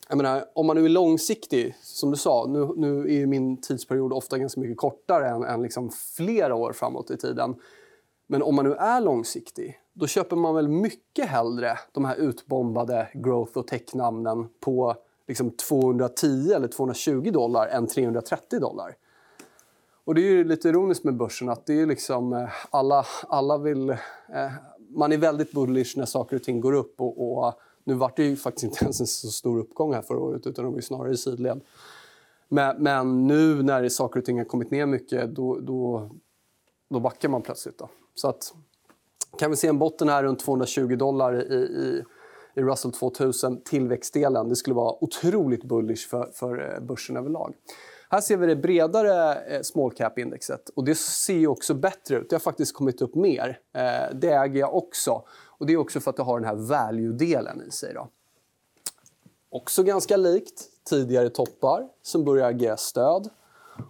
jag 0.08 0.16
menar, 0.16 0.44
om 0.54 0.66
man 0.66 0.76
nu 0.76 0.84
är 0.84 0.88
långsiktig, 0.88 1.74
som 1.82 2.10
du 2.10 2.16
sa, 2.16 2.46
nu, 2.48 2.68
nu 2.76 3.14
är 3.14 3.26
min 3.26 3.60
tidsperiod 3.60 4.12
ofta 4.12 4.38
ganska 4.38 4.60
mycket 4.60 4.76
kortare 4.76 5.28
än, 5.28 5.44
än 5.44 5.62
liksom 5.62 5.90
flera 5.90 6.54
år 6.54 6.72
framåt 6.72 7.10
i 7.10 7.16
tiden. 7.16 7.54
Men 8.26 8.42
om 8.42 8.54
man 8.54 8.64
nu 8.64 8.74
är 8.74 9.00
långsiktig, 9.00 9.78
då 9.92 10.06
köper 10.06 10.36
man 10.36 10.54
väl 10.54 10.68
mycket 10.68 11.26
hellre 11.26 11.78
de 11.92 12.04
här 12.04 12.16
utbombade 12.16 13.08
growth 13.14 13.58
och 13.58 13.66
tech-namnen 13.66 14.48
på 14.60 14.96
liksom 15.26 15.50
210 15.50 16.52
eller 16.54 16.68
220 16.68 17.30
dollar 17.30 17.66
än 17.66 17.86
330 17.86 18.60
dollar. 18.60 18.96
Och 20.04 20.14
det 20.14 20.20
är 20.20 20.30
ju 20.30 20.44
lite 20.44 20.68
ironiskt 20.68 21.04
med 21.04 21.16
börsen 21.16 21.48
att 21.48 21.66
det 21.66 21.80
är 21.80 21.86
liksom 21.86 22.32
eh, 22.32 22.48
alla, 22.70 23.06
alla 23.28 23.58
vill... 23.58 23.90
Eh, 23.90 24.52
man 24.88 25.12
är 25.12 25.18
väldigt 25.18 25.52
bullish 25.52 25.98
när 25.98 26.04
saker 26.04 26.36
och 26.36 26.42
ting 26.42 26.60
går 26.60 26.72
upp 26.72 27.00
och, 27.00 27.38
och 27.46 27.54
nu 27.84 27.94
var 27.94 28.12
det 28.16 28.24
ju 28.24 28.36
faktiskt 28.36 28.64
inte 28.64 28.78
ens 28.84 29.00
en 29.00 29.06
så 29.06 29.28
stor 29.28 29.58
uppgång 29.58 29.94
här 29.94 30.02
förra 30.02 30.18
året 30.18 30.46
utan 30.46 30.64
de 30.64 30.74
var 30.74 30.80
snarare 30.80 31.12
i 31.12 31.16
sidled. 31.16 31.60
Men, 32.48 32.82
men, 32.82 33.26
nu 33.26 33.62
när 33.62 33.88
saker 33.88 34.20
och 34.20 34.26
ting 34.26 34.38
har 34.38 34.44
kommit 34.44 34.70
ner 34.70 34.86
mycket 34.86 35.34
då, 35.34 35.58
då, 35.60 36.10
då 36.90 37.00
backar 37.00 37.28
man 37.28 37.42
plötsligt. 37.42 37.78
Då. 37.78 37.88
Så 38.14 38.28
att, 38.28 38.54
kan 39.38 39.50
vi 39.50 39.56
se 39.56 39.68
en 39.68 39.78
botten 39.78 40.08
här 40.08 40.22
runt 40.22 40.40
220 40.40 40.96
dollar 40.96 41.52
i, 41.52 41.56
i, 41.56 42.04
i 42.56 42.60
Russell 42.62 42.92
2000, 42.92 43.60
tillväxtdelen. 43.60 44.48
Det 44.48 44.56
skulle 44.56 44.74
vara 44.74 45.04
otroligt 45.04 45.64
bullish 45.64 46.08
för, 46.08 46.30
för 46.32 46.74
eh, 46.74 46.80
börsen 46.80 47.16
överlag. 47.16 47.54
Här 48.10 48.20
ser 48.20 48.36
vi 48.36 48.46
det 48.46 48.56
bredare 48.56 49.34
eh, 49.34 49.62
small 49.62 49.92
cap-indexet. 49.92 50.68
Och 50.74 50.84
det 50.84 50.94
ser 50.94 51.46
också 51.46 51.74
bättre 51.74 52.16
ut. 52.16 52.30
Det 52.30 52.34
har 52.34 52.40
faktiskt 52.40 52.74
kommit 52.74 53.02
upp 53.02 53.14
mer. 53.14 53.58
Eh, 53.74 54.14
det 54.14 54.28
äger 54.28 54.60
jag 54.60 54.74
också. 54.74 55.22
Och 55.58 55.66
Det 55.66 55.72
är 55.72 55.76
också 55.76 56.00
för 56.00 56.10
att 56.10 56.16
det 56.16 56.22
har 56.22 56.40
den 56.40 56.48
här 56.48 56.54
value-delen 56.54 57.62
i 57.68 57.70
sig. 57.70 57.94
Då. 57.94 58.08
Också 59.50 59.82
ganska 59.82 60.16
likt 60.16 60.64
tidigare 60.90 61.30
toppar 61.30 61.88
som 62.02 62.24
börjar 62.24 62.48
agera 62.48 62.76
stöd. 62.76 63.28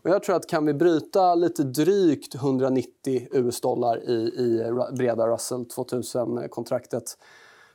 Och 0.03 0.11
jag 0.11 0.23
tror 0.23 0.37
att 0.37 0.49
kan 0.49 0.67
vi 0.67 0.75
bryta 0.75 1.35
lite 1.35 1.63
drygt 1.63 2.35
190 2.35 3.29
US-dollar 3.31 4.11
i, 4.11 4.13
i 4.13 4.73
breda 4.93 5.29
Russell 5.29 5.65
2000-kontraktet 5.65 7.17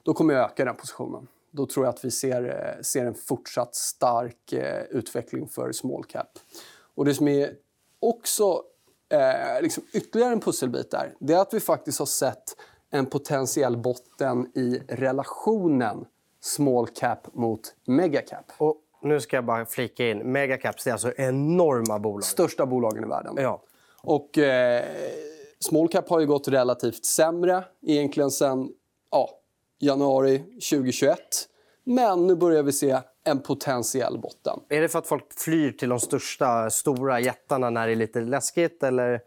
då 0.04 0.14
kommer 0.14 0.34
jag 0.34 0.44
öka 0.46 0.66
den 0.66 0.76
positionen. 0.76 1.28
Då 1.52 1.66
tror 1.66 1.86
jag 1.86 1.94
att 1.94 2.06
vi 2.06 2.12
ser, 2.12 2.44
eh, 2.44 2.82
ser 2.82 3.06
en 3.06 3.14
fortsatt 3.14 3.76
stark 3.76 4.54
eh, 4.54 4.84
utveckling 4.90 5.48
för 5.48 5.72
small 5.72 6.04
cap. 6.04 6.40
Och 6.96 7.06
det 7.06 7.14
som 7.14 7.28
är 7.28 7.54
också 8.00 8.64
eh, 9.10 9.62
liksom 9.62 9.84
ytterligare 9.94 10.34
en 10.34 10.40
pusselbit 10.40 10.92
där, 10.92 11.14
det 11.20 11.34
är 11.34 11.42
att 11.42 11.54
vi 11.54 11.60
faktiskt 11.60 12.00
har 12.00 12.06
sett 12.06 12.56
en 12.92 13.06
potentiell 13.06 13.78
botten 13.78 14.52
i 14.56 14.82
relationen 14.88 16.06
small 16.42 16.88
cap 16.88 17.28
mot 17.34 17.76
mega 17.86 18.22
cap. 18.22 18.52
Och 18.58 18.78
nu 19.02 19.20
ska 19.20 19.38
jag 19.38 19.46
bara 19.46 19.66
flika 19.66 20.10
in. 20.10 20.18
Megacaps 20.32 20.88
är 20.88 20.92
alltså 20.92 21.12
enorma 21.18 22.00
bolag. 22.00 22.24
Största 22.24 22.66
bolagen 22.66 23.04
i 23.04 23.08
världen. 23.08 23.36
Ja. 23.38 23.62
Och 24.04 24.38
eh, 24.38 24.86
small 25.60 25.88
cap 25.88 26.10
har 26.10 26.20
ju 26.20 26.26
gått 26.26 26.48
relativt 26.48 27.06
sämre 27.06 27.64
egentligen 27.82 28.32
sen 28.32 28.70
ja, 29.12 29.30
januari 29.82 30.38
2021. 30.38 31.18
Men 31.84 32.28
nu 32.28 32.36
börjar 32.36 32.64
vi 32.64 32.72
se 32.72 33.00
en 33.24 33.40
potentiell 33.40 34.20
botten. 34.20 34.60
Är 34.70 34.82
det 34.82 34.88
för 34.88 35.00
att 35.00 35.08
folk 35.08 35.40
flyr 35.40 35.72
till 35.72 35.90
de 35.90 36.00
största, 36.00 36.70
stora 36.70 37.20
jättarna 37.20 37.70
när 37.70 37.88
det 37.88 37.94
är 37.94 37.96
lite 37.96 38.22
läskigt? 38.22 38.84
Eller 38.84 39.20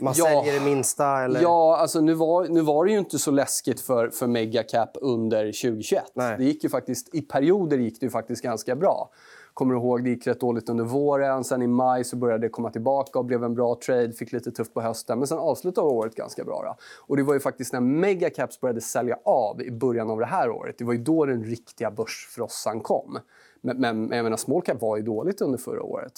man 0.00 0.14
ja, 0.16 0.24
säljer 0.24 0.60
det 0.60 0.64
minsta? 0.64 1.24
Eller? 1.24 1.42
Ja, 1.42 1.76
alltså 1.76 2.00
nu 2.00 2.14
var, 2.14 2.48
nu 2.48 2.60
var 2.60 2.84
det 2.84 2.92
ju 2.92 2.98
inte 2.98 3.18
så 3.18 3.30
läskigt 3.30 3.80
för, 3.80 4.10
för 4.10 4.26
megacap 4.26 4.90
under 5.00 5.44
2021. 5.44 6.04
Nej. 6.14 6.36
Det 6.38 6.44
gick 6.44 6.64
ju 6.64 6.70
faktiskt, 6.70 7.14
I 7.14 7.20
perioder 7.20 7.78
gick 7.78 8.00
det 8.00 8.06
ju 8.06 8.10
faktiskt 8.10 8.42
ganska 8.42 8.76
bra. 8.76 9.10
Kommer 9.54 9.74
ihåg, 9.74 10.04
det 10.04 10.10
gick 10.10 10.26
rätt 10.26 10.40
dåligt 10.40 10.68
under 10.68 10.84
våren. 10.84 11.44
Sen 11.44 11.62
i 11.62 11.66
maj 11.66 12.04
så 12.04 12.16
började 12.16 12.46
det 12.46 12.50
komma 12.50 12.70
tillbaka 12.70 13.18
och 13.18 13.24
blev 13.24 13.44
en 13.44 13.54
bra 13.54 13.74
trade. 13.86 14.12
Fick 14.12 14.32
lite 14.32 14.50
tufft 14.50 14.74
på 14.74 14.80
hösten, 14.80 15.18
men 15.18 15.28
sen 15.28 15.38
avslutade 15.38 15.86
året 15.86 16.14
ganska 16.14 16.44
bra. 16.44 16.62
Då. 16.62 16.76
Och 17.06 17.16
det 17.16 17.22
var 17.22 17.34
ju 17.34 17.40
faktiskt 17.40 17.72
när 17.72 17.80
megacaps 17.80 18.60
började 18.60 18.80
sälja 18.80 19.18
av 19.24 19.62
i 19.62 19.70
början 19.70 20.10
av 20.10 20.18
det 20.18 20.26
här 20.26 20.50
året. 20.50 20.78
Det 20.78 20.84
var 20.84 20.92
ju 20.92 21.02
då 21.02 21.26
den 21.26 21.44
riktiga 21.44 21.90
börsfrossan 21.90 22.80
kom. 22.80 23.18
Men, 23.60 23.80
men 23.80 24.10
jag 24.10 24.22
menar, 24.22 24.36
small 24.36 24.62
cap 24.62 24.80
var 24.80 24.96
ju 24.96 25.02
dåligt 25.02 25.40
under 25.40 25.58
förra 25.58 25.82
året. 25.82 26.12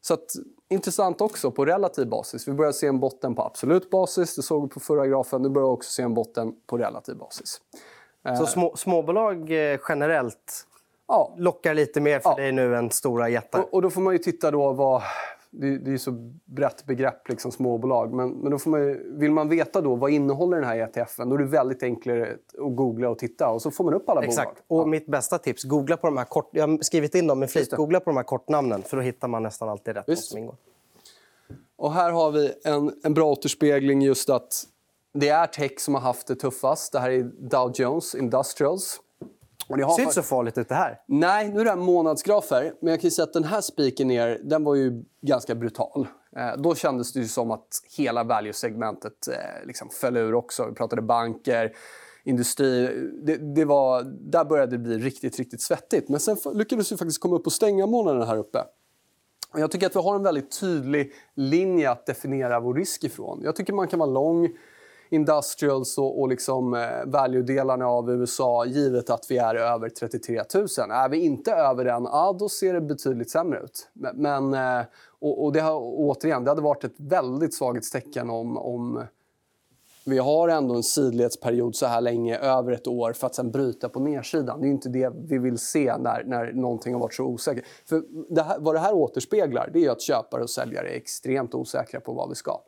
Så 0.00 0.14
att, 0.14 0.30
intressant 0.68 1.20
också 1.20 1.50
på 1.50 1.64
relativ 1.64 2.08
basis. 2.08 2.48
Vi 2.48 2.52
börjar 2.52 2.72
se 2.72 2.86
en 2.86 3.00
botten 3.00 3.34
på 3.34 3.42
absolut 3.42 3.90
basis. 3.90 4.36
Det 4.36 4.42
såg 4.42 4.62
vi 4.62 4.68
på 4.68 4.80
förra 4.80 5.06
grafen. 5.06 5.42
Nu 5.42 5.48
börjar 5.48 5.68
vi 5.68 5.72
också 5.74 5.90
se 5.90 6.02
en 6.02 6.14
botten 6.14 6.54
på 6.66 6.78
relativ 6.78 7.16
basis. 7.16 7.60
Så 8.38 8.46
små, 8.46 8.76
småbolag 8.76 9.50
eh, 9.50 9.78
generellt 9.88 10.66
ja. 11.08 11.34
lockar 11.38 11.74
lite 11.74 12.00
mer 12.00 12.20
för 12.20 12.30
ja. 12.30 12.36
dig 12.36 12.52
nu 12.52 12.76
än 12.76 12.90
stora 12.90 13.28
jättar? 13.28 13.60
Och, 13.60 13.74
och, 13.74 13.82
då 13.82 13.90
får 13.90 14.00
man 14.00 14.12
ju 14.12 14.18
titta 14.18 14.50
då 14.50 14.72
vad... 14.72 15.02
Det, 15.50 15.78
det 15.78 15.92
är 15.92 15.98
så 15.98 16.32
brett 16.44 16.86
begrepp, 16.86 17.28
liksom, 17.28 17.52
småbolag. 17.52 18.14
Men, 18.14 18.30
men 18.30 18.50
då 18.50 18.58
får 18.58 18.70
man 18.70 18.80
ju, 18.80 19.18
vill 19.18 19.30
man 19.30 19.48
veta 19.48 19.80
då 19.80 19.94
vad 19.94 20.10
innehåller 20.10 20.56
den 20.56 20.66
här 20.66 20.78
ETFen, 20.78 21.28
då 21.28 21.34
är 21.34 21.38
det 21.38 21.44
väldigt 21.44 21.82
enklare 21.82 22.36
att 22.58 22.76
googla 22.76 23.08
och 23.08 23.18
titta. 23.18 23.48
Och 23.48 23.62
så 23.62 23.70
får 23.70 23.84
man 23.84 23.94
upp 23.94 24.08
alla 24.08 24.24
Exakt. 24.24 24.68
bolag. 24.68 24.80
Och 24.82 24.88
ja. 24.88 24.90
mitt 24.90 25.06
bästa 25.06 25.38
tips, 25.38 25.64
googla 25.64 25.96
på 25.96 26.06
de 26.06 26.16
här 26.16 26.24
kort... 26.24 26.48
Jag 26.52 26.68
har 26.68 26.78
skrivit 26.82 27.14
in 27.14 27.26
dem 27.26 27.38
med 27.38 27.50
flit. 27.50 27.70
Googla 27.70 28.00
på 28.00 28.10
de 28.10 28.16
här 28.16 28.24
kortnamnen, 28.24 28.82
för 28.82 28.96
då 28.96 29.02
hittar 29.02 29.28
man 29.28 29.42
nästan 29.42 29.68
alltid 29.68 29.96
rätt. 29.96 30.18
Som 30.18 30.38
ingår. 30.38 30.56
Och 31.76 31.92
här 31.92 32.10
har 32.10 32.30
vi 32.30 32.52
en, 32.64 32.92
en 33.02 33.14
bra 33.14 33.32
återspegling 33.32 34.02
just 34.02 34.30
att 34.30 34.64
det 35.14 35.28
är 35.28 35.46
tech 35.46 35.80
som 35.80 35.94
har 35.94 36.00
haft 36.00 36.26
det 36.26 36.36
tuffast. 36.36 36.92
Det 36.92 36.98
här 36.98 37.10
är 37.10 37.22
Dow 37.22 37.72
Jones 37.74 38.14
Industrials. 38.14 39.00
Och 39.68 39.76
det 39.76 39.82
har 39.82 39.94
ser 39.94 40.02
inte 40.02 40.14
så 40.14 40.22
farligt 40.22 40.58
ut 40.58 40.68
det 40.68 40.74
här. 40.74 41.00
Nej, 41.06 41.48
nu 41.48 41.60
är 41.60 41.64
det 41.64 41.70
här 41.70 41.76
månadsgrafer. 41.76 42.72
Men 42.80 42.90
jag 42.90 43.00
kan 43.00 43.10
säga 43.10 43.24
att 43.24 43.32
den 43.32 43.44
här 43.44 43.60
spiken 43.60 44.08
ner, 44.08 44.40
den 44.44 44.64
var 44.64 44.74
ju 44.74 45.04
ganska 45.22 45.54
brutal. 45.54 46.08
Eh, 46.36 46.56
då 46.56 46.74
kändes 46.74 47.12
det 47.12 47.24
som 47.24 47.50
att 47.50 47.68
hela 47.96 48.24
value-segmentet 48.24 49.28
eh, 49.28 49.66
liksom 49.66 49.88
föll 49.90 50.16
ur 50.16 50.34
också. 50.34 50.66
Vi 50.66 50.74
pratade 50.74 51.02
banker, 51.02 51.72
industri. 52.24 52.86
Det, 53.22 53.54
det, 53.54 53.64
var, 53.64 54.02
där 54.30 54.44
började 54.44 54.72
det 54.72 54.78
bli 54.78 54.98
riktigt, 54.98 55.38
riktigt 55.38 55.62
svettigt. 55.62 56.08
Men 56.08 56.20
sen 56.20 56.36
lyckades 56.54 56.92
vi 56.92 56.96
faktiskt 56.96 57.20
komma 57.20 57.36
upp 57.36 57.46
och 57.46 57.52
stänga 57.52 57.86
månaden 57.86 58.22
här 58.22 58.36
uppe. 58.36 58.64
Jag 59.54 59.70
tycker 59.70 59.86
att 59.86 59.96
vi 59.96 60.00
har 60.00 60.14
en 60.14 60.22
väldigt 60.22 60.60
tydlig 60.60 61.12
linje 61.34 61.90
att 61.90 62.06
definiera 62.06 62.60
vår 62.60 62.74
risk 62.74 63.04
ifrån. 63.04 63.40
Jag 63.42 63.56
tycker 63.56 63.72
man 63.72 63.88
kan 63.88 63.98
vara 63.98 64.10
lång 64.10 64.48
industrials 65.08 65.98
och, 65.98 66.20
och 66.20 66.28
liksom, 66.28 66.74
eh, 66.74 66.80
value-delarna 67.06 67.86
av 67.86 68.10
USA 68.10 68.64
givet 68.66 69.10
att 69.10 69.26
vi 69.30 69.38
är 69.38 69.54
över 69.54 69.88
33 69.88 70.42
000. 70.54 70.66
Är 70.90 71.08
vi 71.08 71.18
inte 71.18 71.52
över 71.52 71.84
den, 71.84 72.04
ja, 72.04 72.36
då 72.38 72.48
ser 72.48 72.74
det 72.74 72.80
betydligt 72.80 73.30
sämre 73.30 73.60
ut. 73.60 73.88
Men, 74.14 74.54
eh, 74.54 74.84
och, 75.18 75.44
och 75.44 75.52
det 75.52 75.60
har, 75.60 75.80
återigen, 75.80 76.44
det 76.44 76.50
hade 76.50 76.62
varit 76.62 76.84
ett 76.84 76.94
väldigt 76.96 77.54
svaghetstecken 77.54 78.30
om, 78.30 78.58
om 78.58 79.02
vi 80.08 80.18
har 80.18 80.48
ändå 80.48 80.74
en 80.74 80.82
sidledsperiod 80.82 81.76
så 81.76 81.86
här 81.86 82.00
länge, 82.00 82.38
över 82.38 82.72
ett 82.72 82.86
år, 82.86 83.12
för 83.12 83.26
att 83.26 83.34
sen 83.34 83.50
bryta 83.50 83.88
på 83.88 84.00
nedsidan. 84.00 84.60
Det 84.60 84.66
är 84.66 84.70
inte 84.70 84.88
det 84.88 85.12
vi 85.28 85.38
vill 85.38 85.58
se 85.58 85.96
när, 85.98 86.24
när 86.24 86.52
någonting 86.52 86.92
har 86.92 87.00
varit 87.00 87.14
så 87.14 87.24
osäkert. 87.24 87.64
För 87.88 88.02
det 88.34 88.42
här, 88.42 88.58
vad 88.58 88.74
det 88.74 88.78
här 88.78 88.94
återspeglar 88.94 89.70
det 89.72 89.84
är 89.84 89.90
att 89.90 90.02
köpare 90.02 90.42
och 90.42 90.50
säljare 90.50 90.88
är 90.88 90.96
extremt 90.96 91.54
osäkra 91.54 92.00
på 92.00 92.12
vad 92.12 92.28
vi 92.28 92.34
ska 92.34 92.60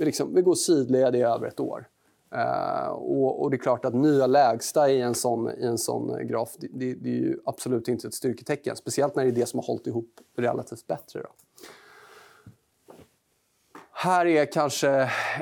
vi, 0.00 0.06
liksom, 0.06 0.34
vi 0.34 0.42
går 0.42 0.54
sidled 0.54 1.16
i 1.16 1.22
över 1.22 1.46
ett 1.46 1.60
år. 1.60 1.88
Uh, 2.34 2.88
och, 2.88 3.42
och, 3.42 3.50
det 3.50 3.56
är 3.56 3.58
klart 3.58 3.84
att 3.84 3.94
nya 3.94 4.26
lägsta 4.26 4.90
i 4.90 5.00
en 5.00 5.14
sån, 5.14 5.50
i 5.50 5.66
en 5.66 5.78
sån 5.78 6.26
graf 6.26 6.56
det, 6.58 6.68
det, 6.72 6.94
det, 6.94 7.10
är 7.10 7.14
ju 7.14 7.38
absolut 7.44 7.88
inte 7.88 8.06
ett 8.08 8.14
styrketecken. 8.14 8.76
Speciellt 8.76 9.14
när 9.14 9.24
det 9.24 9.30
är 9.30 9.32
det 9.32 9.46
som 9.46 9.58
har 9.58 9.66
hållit 9.66 9.86
ihop 9.86 10.20
relativt 10.36 10.86
bättre. 10.86 11.22
Då. 11.22 11.28
Här 13.92 14.26
är 14.26 14.52
kanske 14.52 14.90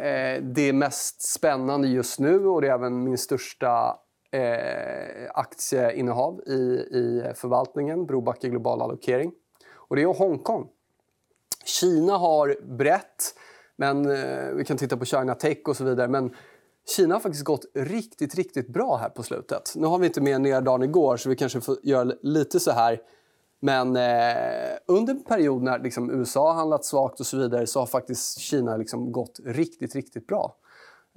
eh, 0.02 0.42
det 0.42 0.72
mest 0.72 1.22
spännande 1.22 1.88
just 1.88 2.18
nu 2.18 2.46
och 2.46 2.60
det 2.60 2.68
är 2.68 2.74
även 2.74 3.04
min 3.04 3.18
största 3.18 3.98
eh, 4.30 5.30
aktieinnehav 5.34 6.40
i, 6.46 6.52
i 6.92 7.32
förvaltningen, 7.34 8.06
Brobacke 8.06 8.48
Global 8.48 8.82
Allokering. 8.82 9.32
Och 9.70 9.96
det 9.96 10.02
är 10.02 10.06
Hongkong. 10.06 10.68
Kina 11.64 12.16
har 12.16 12.56
brett 12.76 13.34
men 13.78 14.10
eh, 14.10 14.54
vi 14.54 14.64
kan 14.64 14.76
titta 14.76 14.96
på 14.96 15.04
China 15.04 15.34
Tech 15.34 15.58
och 15.64 15.76
så 15.76 15.84
vidare. 15.84 16.08
Men 16.08 16.34
Kina 16.96 17.14
har 17.14 17.20
faktiskt 17.20 17.44
gått 17.44 17.64
riktigt, 17.74 18.34
riktigt 18.34 18.68
bra 18.68 18.96
här 18.96 19.08
på 19.08 19.22
slutet. 19.22 19.72
Nu 19.76 19.86
har 19.86 19.98
vi 19.98 20.06
inte 20.06 20.20
med 20.20 20.40
neddagen 20.40 20.82
igår 20.82 21.16
så 21.16 21.28
vi 21.28 21.36
kanske 21.36 21.60
får 21.60 21.76
göra 21.82 22.12
lite 22.22 22.60
så 22.60 22.70
här 22.70 23.00
Men 23.60 23.96
eh, 23.96 24.76
under 24.86 25.14
en 25.14 25.24
period 25.24 25.62
när 25.62 25.78
liksom, 25.78 26.10
USA 26.10 26.48
har 26.48 26.54
handlat 26.54 26.84
svagt 26.84 27.20
och 27.20 27.26
så 27.26 27.36
vidare 27.36 27.66
så 27.66 27.78
har 27.78 27.86
faktiskt 27.86 28.38
Kina 28.38 28.76
liksom 28.76 29.12
gått 29.12 29.40
riktigt, 29.44 29.94
riktigt 29.94 30.26
bra. 30.26 30.56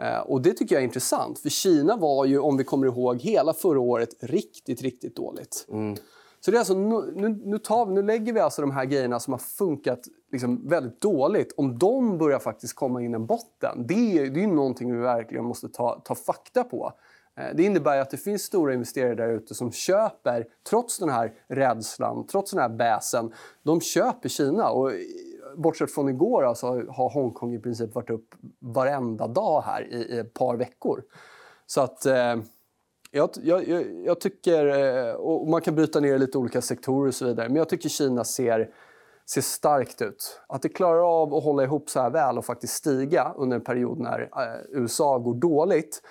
Eh, 0.02 0.20
och 0.20 0.42
det 0.42 0.54
tycker 0.54 0.76
jag 0.76 0.82
är 0.82 0.86
intressant, 0.86 1.40
för 1.40 1.50
Kina 1.50 1.96
var 1.96 2.26
ju, 2.26 2.40
om 2.40 2.58
vi 2.58 2.64
kommer 2.64 2.88
ihåg, 2.88 3.22
hela 3.22 3.54
förra 3.54 3.80
året 3.80 4.10
riktigt, 4.20 4.82
riktigt 4.82 5.16
dåligt. 5.16 5.66
Mm. 5.70 5.96
Så 6.46 6.52
det 6.52 6.58
är 6.58 6.60
alltså, 6.60 6.74
nu, 6.74 7.40
nu, 7.44 7.58
tar 7.58 7.86
nu 7.86 8.02
lägger 8.02 8.34
vi 8.34 8.40
alltså 8.40 8.62
de 8.62 8.72
här 8.72 8.86
grejerna 8.86 9.20
som 9.20 9.34
har 9.34 9.40
funkat 9.40 10.00
liksom 10.32 10.68
väldigt 10.68 11.02
dåligt. 11.02 11.54
Om 11.58 11.80
de 11.80 12.18
börjar 12.18 12.40
faktiskt 12.40 12.76
komma 12.76 13.02
in 13.02 13.14
en 13.14 13.26
botten, 13.26 13.88
det, 13.88 14.30
det 14.30 14.44
är 14.44 14.48
någonting 14.48 14.92
vi 14.92 14.98
verkligen 14.98 15.46
måste 15.46 15.70
ta, 15.70 16.02
ta 16.06 16.16
fakta 16.16 16.64
på. 16.64 16.94
Eh, 17.38 17.56
det 17.56 17.64
innebär 17.64 17.98
att 17.98 18.10
det 18.10 18.18
finns 18.18 18.42
stora 18.42 18.74
investerare 18.74 19.16
där 19.16 19.30
ute 19.30 19.56
som 19.56 19.72
köper, 19.72 20.48
trots 20.70 21.00
den 21.00 21.10
här 21.10 21.34
rädslan, 21.48 22.28
trots 22.28 22.52
den 22.52 22.60
här 22.60 22.70
bäsen, 22.70 23.34
de 23.64 23.82
köper 23.82 24.30
Kina. 24.30 24.70
Och 24.70 24.92
eh, 24.92 24.98
bortsett 25.58 25.92
från 25.92 26.10
igår 26.10 26.46
alltså, 26.46 26.68
har 26.68 27.14
Hongkong 27.14 27.54
i 27.54 27.60
princip 27.60 27.96
varit 27.96 28.10
upp 28.10 28.36
varenda 28.60 29.28
dag 29.28 29.62
här 29.62 29.94
i, 29.94 30.16
i 30.16 30.20
ett 30.20 30.34
par 30.34 30.58
veckor. 30.58 31.04
Så 31.66 31.82
att... 31.82 32.06
Eh, 32.06 32.36
jag, 33.12 33.30
jag, 33.44 33.64
jag, 34.06 34.20
tycker, 34.20 34.66
eh, 34.66 35.14
och 35.14 35.48
man 35.48 35.62
kan 35.62 35.76
bryta 35.76 36.00
ner 36.00 36.18
lite 36.18 36.38
olika 36.38 36.62
sektorer 36.62 37.08
och 37.08 37.16
så 37.16 37.26
vidare, 37.26 37.50
men 37.50 37.56
jag 37.56 37.70
tycker 37.70 37.90
Kina 37.90 38.24
ser, 38.24 38.70
ser 39.26 39.42
starkt 39.42 40.02
ut. 40.02 40.42
Att 40.48 40.62
det 40.62 40.70
klarar 40.70 41.22
av 41.22 41.34
att 41.36 41.44
hålla 41.44 41.64
ihop 41.64 41.90
så 41.90 42.02
här 42.02 42.10
väl 42.10 42.38
och 42.38 42.46
faktiskt 42.46 42.74
stiga 42.74 43.34
under 43.38 43.58
en 43.58 43.64
period 43.64 44.00
när 44.00 44.22
eh, 44.22 44.82
USA 44.82 45.18
går 45.18 45.34
dåligt. 45.34 46.02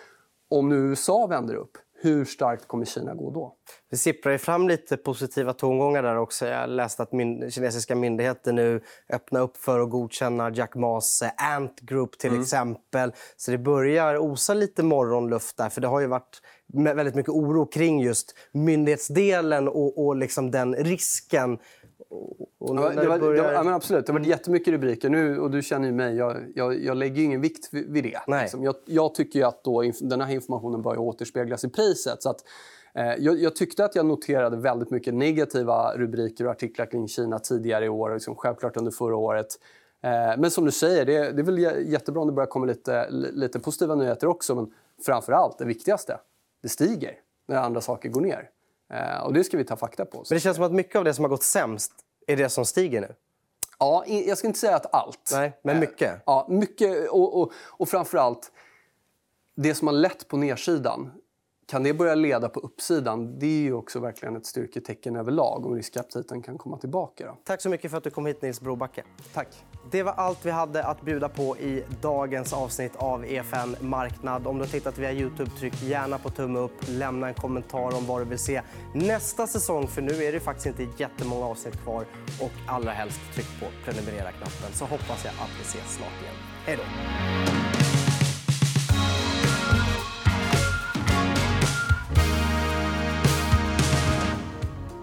Om 0.49 0.69
nu 0.69 0.77
USA 0.77 1.27
vänder 1.27 1.55
upp, 1.55 1.79
hur 2.03 2.25
starkt 2.25 2.69
kommer 2.69 2.85
Kina 2.85 3.15
gå 3.15 3.31
då? 3.31 3.55
Det 3.91 3.97
sipprar 3.97 4.39
fram 4.39 4.69
lite 4.69 4.97
positiva 4.97 5.53
tongångar 5.53 6.03
där 6.03 6.17
också. 6.17 6.47
Jag 6.47 6.71
läste 6.71 7.03
att 7.03 7.13
min, 7.13 7.51
kinesiska 7.51 7.95
myndigheter 7.95 8.53
nu 8.53 8.81
öppnar 9.13 9.41
upp 9.41 9.57
för 9.57 9.81
att 9.81 9.91
godkänna 9.91 10.51
Jack 10.51 10.75
Mas 10.75 11.23
eh, 11.23 11.55
Ant 11.57 11.81
Group 11.81 12.19
till 12.19 12.31
mm. 12.31 12.43
exempel. 12.43 13.13
Så 13.37 13.51
det 13.51 13.59
börjar 13.59 14.19
osa 14.19 14.55
lite 14.55 14.83
morgonluft 14.83 15.57
där. 15.57 15.69
För 15.69 15.81
det 15.81 15.89
har 15.89 16.01
ju 16.01 16.07
varit 16.07 16.43
väldigt 16.75 17.15
mycket 17.15 17.33
oro 17.33 17.67
kring 17.67 18.01
just 18.01 18.35
myndighetsdelen 18.53 19.69
och, 19.69 20.07
och 20.07 20.17
liksom 20.17 20.51
den 20.51 20.75
risken. 20.75 21.59
Och 22.09 22.77
ja, 22.77 22.89
det 22.89 23.09
var, 23.09 23.19
börjar... 23.19 23.35
det 23.35 23.43
var, 23.43 23.65
ja, 23.65 23.75
absolut, 23.75 24.07
det 24.07 24.13
har 24.13 24.19
varit 24.19 24.29
jättemycket 24.29 24.73
rubriker. 24.73 25.09
Nu, 25.09 25.39
och 25.39 25.51
du 25.51 25.63
känner 25.63 25.87
ju 25.87 25.95
mig, 25.95 26.17
jag, 26.17 26.37
jag, 26.55 26.85
jag 26.85 26.97
lägger 26.97 27.23
ingen 27.23 27.41
vikt 27.41 27.69
vid 27.73 28.05
det. 28.05 28.21
Nej. 28.27 28.43
Liksom. 28.43 28.65
Jag, 28.65 28.75
jag, 28.85 29.15
tycker 29.15 29.45
att 29.45 29.65
då, 29.65 29.83
den 30.01 30.21
här 30.21 30.35
informationen 30.35 30.83
bör 30.83 30.99
återspeglas 30.99 31.65
i 31.65 31.69
priset. 31.69 32.23
Så 32.23 32.31
att, 32.31 32.45
eh, 32.95 33.15
jag, 33.19 33.57
tyckte 33.57 33.85
att 33.85 33.95
jag 33.95 34.07
noterade 34.07 34.57
väldigt 34.57 34.91
mycket 34.91 35.15
negativa 35.15 35.97
rubriker 35.97 36.45
och 36.45 36.51
artiklar 36.51 36.87
kring 36.87 37.09
Kina 37.09 37.39
tidigare 37.39 37.85
i 37.85 37.89
år, 37.89 38.15
liksom, 38.15 38.37
självklart 38.37 38.77
under 38.77 38.91
förra 38.91 39.17
året. 39.17 39.47
Eh, 40.03 40.39
men 40.39 40.51
som 40.51 40.65
du 40.65 40.71
säger, 40.71 41.07
det, 41.07 41.33
det 41.33 41.43
är 41.43 41.45
väl 41.45 41.59
jättebra 41.93 42.21
om 42.21 42.29
det 42.29 42.33
börjar 42.35 42.49
komma 42.49 42.67
lite, 42.67 43.11
lite 43.11 43.61
positiva 43.61 43.95
nyheter 43.95 44.27
också. 44.27 44.55
Men 44.55 44.73
framför 45.07 45.33
allt, 45.33 45.59
det 45.59 45.65
viktigaste, 45.65 46.19
det 46.63 46.69
stiger 46.69 47.15
när 47.49 47.57
andra 47.57 47.81
saker 47.81 48.09
går 48.09 48.21
ner. 48.21 48.51
Eh, 48.91 49.23
och 49.23 49.33
det 49.33 49.45
ska 49.45 49.57
vi 49.57 49.65
ta 49.65 49.77
fakta 49.77 50.05
på. 50.05 50.17
Men 50.17 50.37
det 50.37 50.41
känns 50.41 50.57
som 50.57 50.65
att 50.65 50.73
mycket 50.73 50.97
av 50.97 51.05
det 51.05 51.15
som 51.15 51.25
har 51.25 51.29
gått 51.29 51.43
sämst 51.43 51.93
är 52.27 52.37
det 52.37 52.49
som 52.49 52.65
stiger 52.65 53.01
nu. 53.01 53.15
Ja, 53.79 54.05
jag 54.07 54.39
ska 54.39 54.47
inte 54.47 54.59
säga 54.61 54.77
att 54.77 54.95
allt. 54.95 55.31
Nej, 55.33 55.59
men 55.63 55.75
eh, 55.75 55.81
mycket. 55.81 56.23
Ja, 56.27 56.47
mycket. 56.51 57.09
Och, 57.09 57.41
och, 57.41 57.53
och 57.67 57.89
framför 57.89 58.19
allt, 58.19 58.53
det 59.57 59.75
som 59.75 59.87
har 59.89 59.95
lett 59.95 60.29
på 60.29 60.37
nedsidan 60.37 61.13
kan 61.71 61.83
det 61.83 61.95
börja 61.95 62.15
leda 62.15 62.49
på 62.49 62.61
uppsidan? 62.61 63.39
Det 63.39 63.47
är 63.47 63.63
ju 63.63 63.73
också 63.73 64.01
verkligen 64.01 64.37
ett 64.37 64.47
styrketecken 64.47 65.17
överlag 65.17 65.67
om 65.67 65.75
riskaptiten 65.75 66.43
kan 66.43 66.59
komma 66.59 66.79
tillbaka. 66.79 67.27
Då. 67.27 67.37
Tack 67.45 67.61
så 67.61 67.69
mycket 67.69 67.91
för 67.91 67.99
att 67.99 68.05
du 68.05 68.11
kom 68.11 68.27
hit 68.27 68.43
Nils 68.43 68.61
Brobacke. 68.61 69.05
Tack. 69.35 69.49
Det 69.91 70.03
var 70.03 70.13
allt 70.13 70.47
vi 70.47 70.51
hade 70.51 70.85
att 70.85 71.03
bjuda 71.03 71.29
på 71.29 71.59
i 71.59 71.85
dagens 72.03 72.53
avsnitt 72.53 72.97
av 72.97 73.25
EFN 73.25 73.77
Marknad. 73.81 74.47
Om 74.47 74.59
du 74.59 74.65
har 74.65 74.71
tittat 74.71 74.99
via 74.99 75.13
Youtube, 75.13 75.51
tryck 75.51 75.83
gärna 75.83 76.19
på 76.19 76.31
tumme 76.31 76.59
upp. 76.59 76.73
Lämna 76.89 77.29
en 77.29 77.35
kommentar 77.35 77.97
om 77.97 78.07
vad 78.07 78.21
du 78.21 78.25
vill 78.25 78.39
se 78.39 78.63
nästa 78.95 79.47
säsong. 79.47 79.87
För 79.87 80.03
nu 80.03 80.25
är 80.25 80.33
det 80.33 80.41
faktiskt 80.41 80.67
inte 80.67 81.03
jättemånga 81.03 81.47
avsnitt 81.47 81.83
kvar. 81.83 82.05
Och 82.41 82.53
allra 82.67 82.91
helst 82.91 83.21
tryck 83.35 83.61
på 83.61 83.67
prenumerera-knappen 83.85 84.73
så 84.73 84.85
hoppas 84.85 85.25
jag 85.25 85.33
att 85.33 85.51
vi 85.59 85.63
ses 85.63 85.95
snart 85.95 86.23
igen. 86.23 86.35
Hej 86.67 86.77
då! 86.77 87.60